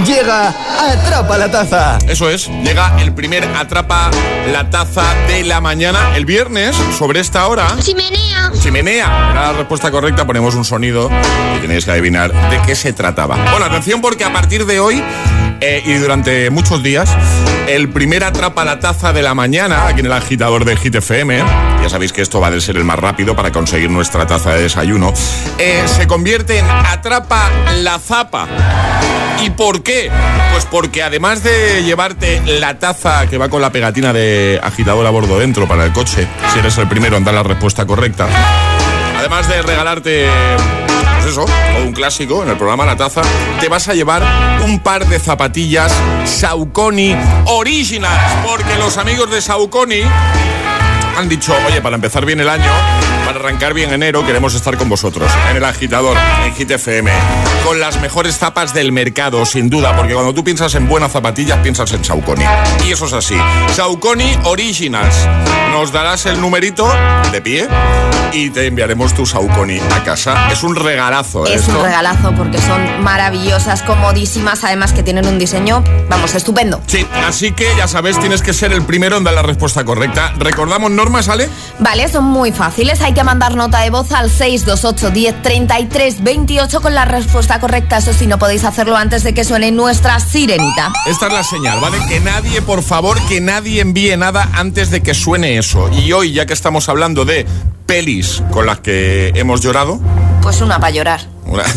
Llega 0.06 0.50
Atrapa 0.50 1.38
la 1.38 1.50
Taza. 1.50 1.98
Eso 2.08 2.30
es, 2.30 2.50
llega 2.64 3.02
el 3.02 3.14
primer 3.14 3.44
Atrapa 3.56 4.12
la 4.52 4.70
Taza 4.70 5.16
de 5.28 5.44
la 5.44 5.62
mañana, 5.62 6.16
el 6.16 6.26
viernes, 6.26 6.76
sobre 6.98 7.22
esta 7.22 7.48
hora. 7.48 7.76
Chimenea. 7.80 8.52
Chimenea. 8.60 9.32
Era 9.32 9.52
la 9.52 9.54
respuesta 9.54 9.90
correcta, 9.90 10.28
ponemos 10.28 10.54
un 10.56 10.66
sonido 10.66 11.10
y 11.58 11.60
tenéis 11.62 11.86
que 11.86 11.92
adivinar 11.92 12.32
de 12.50 12.62
qué 12.64 12.76
se 12.76 12.94
trataba. 12.94 13.38
Bueno, 13.52 13.66
atención 13.66 14.02
porque 14.02 14.26
a 14.26 14.34
partir 14.34 14.66
de 14.66 14.80
hoy 14.80 15.02
eh, 15.62 15.82
y 15.86 15.94
durante 15.94 16.50
muchos 16.50 16.84
días, 16.84 17.10
el 17.68 17.90
primer 17.90 18.24
Atrapa 18.24 18.66
la 18.66 18.80
Taza 18.80 19.14
de 19.16 19.24
la 19.24 19.34
mañana, 19.34 19.88
aquí 19.88 20.02
en 20.02 20.08
el 20.08 20.12
agitador 20.12 20.66
de 20.66 20.76
Hit 20.76 20.96
FM, 20.96 21.38
ya 21.82 21.90
sabéis 21.90 22.12
que 22.12 22.22
esto 22.22 22.42
va 22.42 22.50
a 22.50 22.60
ser 22.60 22.76
el 22.76 22.84
más 22.84 23.00
rápido 23.00 23.34
para 23.34 23.50
conseguir 23.50 23.90
nuestra 23.90 24.28
taza 24.28 24.52
de 24.52 24.64
desayuno, 24.64 25.14
eh, 25.58 25.84
se 25.88 26.06
convierte 26.06 26.60
en 26.60 26.66
Atrapa 26.70 27.50
la 27.78 27.98
Zapa. 27.98 28.46
¿Y 29.42 29.52
por 29.52 29.84
qué? 29.84 30.12
Pues 30.52 30.66
porque 30.66 31.02
además 31.02 31.44
de 31.44 31.84
llevarte 31.84 32.42
la 32.46 32.78
taza 32.78 33.26
que 33.28 33.38
va 33.38 33.48
con 33.48 33.62
la 33.62 33.72
pegatina 33.72 34.12
de 34.12 34.60
agitador 34.62 35.06
a 35.06 35.12
bordo 35.12 35.40
dentro 35.40 35.66
para 35.66 35.86
el 35.86 35.94
coche, 35.94 36.28
si 36.52 36.60
eres 36.60 36.78
el 36.78 36.90
primero 36.90 37.16
en 37.16 37.24
dar 37.24 37.36
la 37.36 37.44
respuesta 37.44 37.86
correcta, 37.86 38.28
además 39.18 39.48
de 39.48 39.62
regalarte 39.62 40.28
pues 41.26 41.38
eso, 41.38 41.46
o 41.80 41.82
un 41.82 41.92
clásico 41.92 42.44
en 42.44 42.50
el 42.50 42.58
programa 42.58 42.86
La 42.86 42.96
Taza, 42.96 43.24
te 43.60 43.68
vas 43.68 43.88
a 43.88 43.96
llevar 43.96 44.22
un 44.64 44.80
par 44.80 45.08
de 45.08 45.20
zapatillas 45.20 45.92
Saucony 46.24 47.16
Originals, 47.48 48.46
porque 48.46 48.76
los 48.78 48.98
amigos 48.98 49.32
de 49.32 49.42
Saucony 49.42 50.04
han 51.18 51.28
dicho, 51.28 51.56
oye, 51.68 51.82
para 51.82 51.96
empezar 51.96 52.26
bien 52.26 52.42
el 52.42 52.50
año, 52.50 52.72
para 53.26 53.40
arrancar 53.40 53.74
bien 53.74 53.92
enero, 53.92 54.26
queremos 54.26 54.54
estar 54.54 54.78
con 54.78 54.88
vosotros, 54.88 55.32
en 55.50 55.58
el 55.58 55.66
agitador, 55.66 56.16
en 56.46 56.54
Hit 56.54 56.72
FM, 56.72 57.12
con 57.64 57.80
las 57.80 58.00
mejores 58.00 58.38
zapas 58.38 58.74
del 58.74 58.92
mercado, 58.92 59.46
sin 59.46 59.70
duda, 59.70 59.96
porque 59.96 60.14
cuando 60.14 60.34
tú 60.34 60.44
piensas 60.44 60.76
en 60.76 60.88
buenas 60.88 61.12
zapatillas, 61.12 61.58
piensas 61.60 61.92
en 61.94 62.04
Saucony. 62.04 62.46
Y 62.86 62.92
eso 62.92 63.06
es 63.06 63.14
así. 63.14 63.36
Saucony 63.74 64.38
Originals. 64.46 65.28
Nos 65.72 65.92
darás 65.92 66.26
el 66.26 66.40
numerito 66.40 66.88
de 67.32 67.42
pie 67.42 67.68
y 68.32 68.50
te 68.50 68.68
enviaremos 68.68 69.14
tu 69.14 69.26
Saucony 69.26 69.80
a 69.94 70.04
casa. 70.04 70.50
Es 70.52 70.64
un 70.64 70.76
regalazo, 70.76 71.46
¿eh? 71.48 71.56
Es 71.56 71.62
esto? 71.62 71.78
un 71.78 71.84
regalazo 71.84 72.34
porque 72.36 72.60
son 72.60 73.04
maravillosas, 73.04 73.82
comodísimas, 73.82 74.64
además 74.64 74.94
que 74.94 75.04
tienen 75.04 75.28
un 75.28 75.40
diseño, 75.40 75.84
vamos, 76.10 76.36
estupendo. 76.36 76.82
Sí, 76.88 77.06
así 77.26 77.52
que 77.52 77.68
ya 77.78 77.88
sabes, 77.88 78.20
tienes 78.20 78.42
que 78.42 78.54
ser 78.54 78.72
el 78.72 78.84
primero 78.84 79.18
en 79.18 79.24
dar 79.24 79.34
la 79.34 79.42
respuesta 79.42 79.84
correcta. 79.84 80.34
Recordamos 80.38 80.92
normas, 80.92 81.26
¿sale? 81.26 81.50
Vale, 81.80 82.08
son 82.08 82.26
muy 82.26 82.52
fáciles. 82.52 83.02
Hay 83.02 83.14
que 83.16 83.24
mandar 83.24 83.56
nota 83.56 83.80
de 83.80 83.90
voz 83.90 84.12
al 84.12 84.30
628 84.30 85.10
10 85.10 85.42
33 85.42 86.24
28 86.24 86.82
con 86.82 86.94
la 86.94 87.06
respuesta 87.06 87.60
correcta. 87.60 87.98
Eso 87.98 88.14
sí, 88.14 88.28
no 88.28 88.38
podéis 88.38 88.64
hacerlo 88.66 88.96
antes 88.96 89.24
de 89.24 89.34
que 89.34 89.44
suene 89.44 89.72
nuestra 89.72 90.20
sirenita. 90.20 90.92
Esta 91.08 91.28
es 91.28 91.34
la 91.34 91.44
señal, 91.44 91.80
¿vale? 91.82 91.98
Que 92.08 92.20
nadie, 92.20 92.62
por 92.62 92.84
favor, 92.84 93.20
que 93.28 93.42
nadie 93.42 93.82
envíe 93.82 94.16
nada 94.18 94.50
antes 94.54 94.92
de 94.92 95.02
que 95.02 95.14
suene 95.14 95.58
eso. 95.58 95.90
Y 95.92 96.12
hoy, 96.12 96.34
ya 96.34 96.46
que 96.46 96.54
estamos 96.54 96.90
hablando 96.90 97.26
de 97.26 97.46
pelis 97.86 98.44
con 98.52 98.66
las 98.66 98.80
que 98.82 99.32
hemos 99.36 99.62
llorado, 99.62 100.00
Pues 100.42 100.62
una 100.62 100.80
para 100.80 100.92
llorar. 100.92 101.22
una- 101.46 101.64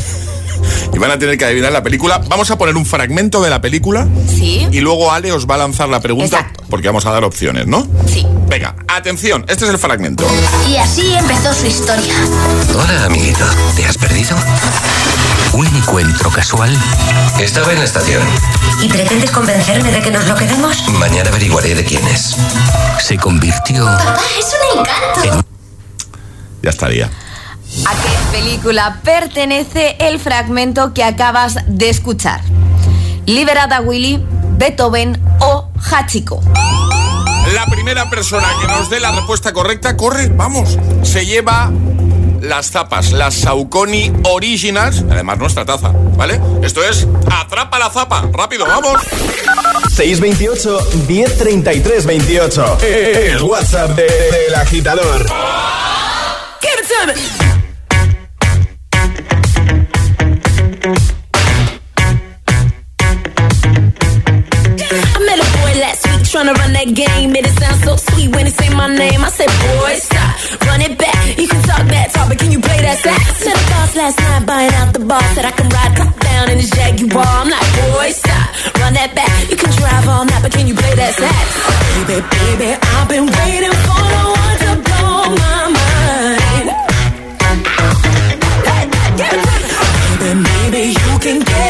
y 0.92 0.98
van 0.98 1.10
a 1.10 1.18
tener 1.18 1.36
que 1.38 1.44
adivinar 1.44 1.72
la 1.72 1.82
película, 1.82 2.18
vamos 2.28 2.50
a 2.50 2.58
poner 2.58 2.76
un 2.76 2.86
fragmento 2.86 3.40
de 3.42 3.50
la 3.50 3.60
película 3.60 4.06
Sí. 4.28 4.66
y 4.70 4.80
luego 4.80 5.12
Ale 5.12 5.32
os 5.32 5.46
va 5.46 5.54
a 5.56 5.58
lanzar 5.58 5.88
la 5.88 6.00
pregunta 6.00 6.50
porque 6.70 6.88
vamos 6.88 7.06
a 7.06 7.10
dar 7.12 7.24
opciones, 7.24 7.66
¿no? 7.66 7.86
Sí. 8.06 8.26
Venga, 8.48 8.74
atención, 8.88 9.44
este 9.48 9.64
es 9.64 9.70
el 9.70 9.78
fragmento. 9.78 10.24
Y 10.68 10.76
así 10.76 11.14
empezó 11.14 11.52
su 11.52 11.66
historia. 11.66 12.14
Hola, 12.74 13.04
amiguito. 13.04 13.44
¿Te 13.76 13.84
has 13.84 13.98
perdido? 13.98 14.36
¿Un 15.52 15.66
encuentro 15.66 16.30
casual? 16.30 16.70
Estaba 17.40 17.72
en 17.72 17.78
la 17.78 17.84
estación. 17.84 18.22
¿Y 18.82 18.88
pretendes 18.88 19.30
convencerme 19.30 19.90
de 19.90 20.00
que 20.00 20.10
nos 20.10 20.26
lo 20.26 20.34
quedemos? 20.34 20.88
Mañana 20.90 21.30
averiguaré 21.30 21.74
de 21.74 21.84
quién 21.84 22.06
es. 22.08 22.36
Se 23.02 23.16
convirtió 23.16 23.84
Papá, 23.84 24.18
es 24.38 24.46
un 24.46 24.80
encanto. 24.80 25.44
Ya 26.62 26.70
estaría. 26.70 27.06
¿A 27.06 27.90
qué 27.94 28.08
película 28.30 29.00
pertenece 29.02 29.96
el 29.98 30.18
fragmento 30.18 30.92
que 30.94 31.04
acabas 31.04 31.56
de 31.66 31.88
escuchar? 31.88 32.40
Liberada 33.26 33.80
Willy, 33.80 34.22
Beethoven 34.56 35.20
o 35.40 35.68
Hachiko. 35.90 36.40
La 37.54 37.66
primera 37.66 38.08
persona 38.10 38.46
que 38.60 38.66
nos 38.66 38.90
dé 38.90 39.00
la 39.00 39.12
respuesta 39.12 39.52
correcta, 39.52 39.96
corre, 39.96 40.28
vamos, 40.28 40.78
se 41.02 41.24
lleva 41.24 41.70
las 42.42 42.70
zapas, 42.70 43.12
las 43.12 43.34
Saucony 43.34 44.12
Originals, 44.24 45.04
además 45.10 45.38
nuestra 45.38 45.64
taza, 45.64 45.92
¿vale? 46.16 46.40
Esto 46.62 46.84
es 46.84 47.06
Atrapa 47.30 47.78
la 47.78 47.90
zapa, 47.90 48.24
rápido, 48.32 48.66
vamos. 48.66 49.00
628 49.94 50.78
1033 51.08 52.06
28. 52.06 52.78
El 52.82 53.42
WhatsApp 53.42 53.90
de- 53.96 54.02
del 54.46 54.54
agitador. 54.54 55.26
I 60.80 60.86
met 65.26 65.38
a 65.42 65.48
boy 65.58 65.74
last 65.82 66.06
week 66.06 66.22
tryna 66.30 66.54
run 66.54 66.72
that 66.72 66.94
game. 66.94 67.34
It 67.34 67.46
sound 67.58 67.82
so 67.82 67.96
sweet 67.96 68.30
when 68.30 68.46
he 68.46 68.52
say 68.52 68.70
my 68.74 68.86
name. 68.86 69.24
I 69.24 69.30
said, 69.30 69.50
boy, 69.50 69.94
stop, 69.98 70.38
run 70.70 70.80
it 70.82 70.96
back. 70.96 71.18
You 71.36 71.48
can 71.48 71.62
talk 71.66 71.82
that 71.88 72.14
talk, 72.14 72.28
but 72.28 72.38
can 72.38 72.52
you 72.52 72.60
play 72.60 72.78
that 72.82 72.98
sax? 72.98 73.42
To 73.42 73.50
the 73.50 73.64
boss 73.74 73.96
last 73.96 74.18
night, 74.20 74.46
buying 74.46 74.72
out 74.78 74.92
the 74.94 75.00
bar. 75.02 75.22
Said 75.34 75.46
I 75.46 75.50
can 75.50 75.68
ride 75.68 75.96
top 75.96 76.14
down 76.20 76.50
in 76.50 76.58
his 76.62 76.70
Jaguar. 76.70 77.26
I'm 77.26 77.50
like, 77.50 77.66
boy, 77.74 78.10
stop, 78.14 78.46
run 78.78 78.94
that 78.94 79.18
back. 79.18 79.50
You 79.50 79.56
can 79.56 79.70
drive 79.74 80.06
all 80.06 80.24
night, 80.30 80.42
but 80.46 80.52
can 80.52 80.68
you 80.68 80.74
play 80.78 80.94
that 80.94 81.12
sax? 81.18 81.58
Baby, 82.06 82.22
baby, 82.22 82.70
I've 82.78 83.08
been 83.10 83.26
waiting 83.26 83.74
for 83.82 83.98
the 84.14 84.22
one 84.30 84.58
to 84.62 84.72
blow 84.86 85.34
my 85.42 85.67
Maybe 90.78 90.90
you 90.90 91.18
can 91.18 91.40
get 91.40 91.67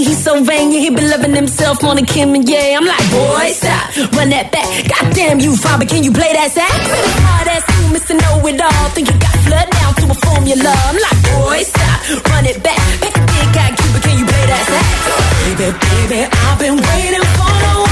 Honey, 0.00 0.16
he's 0.16 0.24
so 0.24 0.42
vain. 0.42 0.72
Yeah, 0.72 0.80
he 0.80 0.88
been 0.88 1.10
loving 1.10 1.36
himself 1.36 1.84
on 1.84 1.96
than 1.96 2.06
Kim 2.06 2.34
and 2.34 2.48
yeah. 2.48 2.78
I'm 2.78 2.86
like, 2.88 3.04
boy, 3.12 3.52
stop, 3.52 4.16
run 4.16 4.30
that 4.32 4.48
back. 4.48 4.64
Goddamn 4.88 5.40
you, 5.40 5.52
but 5.60 5.88
can 5.88 6.02
you 6.02 6.10
play 6.10 6.32
that 6.32 6.48
sax? 6.56 6.72
Hard 7.20 7.48
ass 7.52 7.68
you, 7.68 7.92
Mr. 7.92 8.16
Know 8.16 8.40
It 8.48 8.60
All. 8.60 8.88
Think 8.96 9.12
you 9.12 9.18
got 9.20 9.36
flood 9.44 9.68
down 9.68 9.92
to 10.00 10.04
a 10.08 10.16
formula. 10.24 10.72
I'm 10.88 10.96
like, 10.96 11.20
boy, 11.28 11.60
stop, 11.68 12.00
run 12.32 12.46
it 12.48 12.62
back. 12.64 12.80
Pick 13.04 13.12
a 13.12 13.24
big 13.28 13.48
guy, 13.52 13.76
Cuba, 13.76 14.00
can 14.00 14.16
you 14.16 14.24
play 14.24 14.44
that 14.48 14.64
sax? 14.72 14.88
Baby, 15.44 15.68
baby, 15.68 16.20
I've 16.32 16.56
been 16.56 16.80
waiting 16.80 17.26
for 17.36 17.52
the 17.60 17.89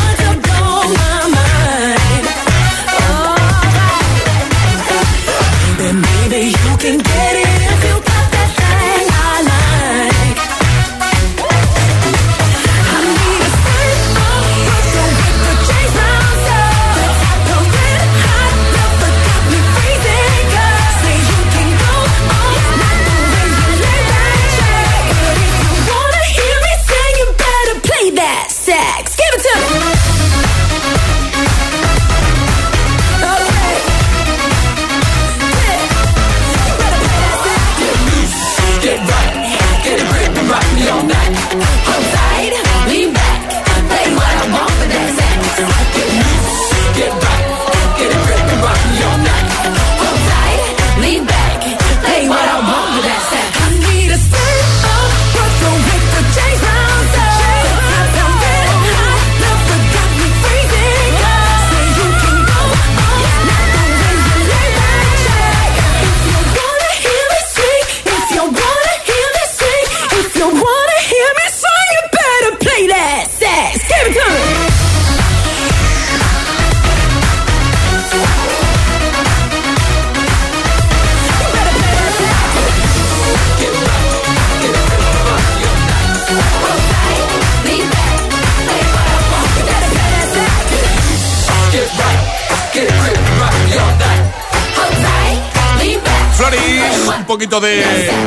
poquito 97.29 97.61
de 97.61 97.85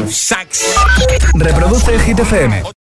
sax. 0.08 0.76
Reproduce 1.34 2.00
Hit 2.00 2.20
FM. 2.20 2.72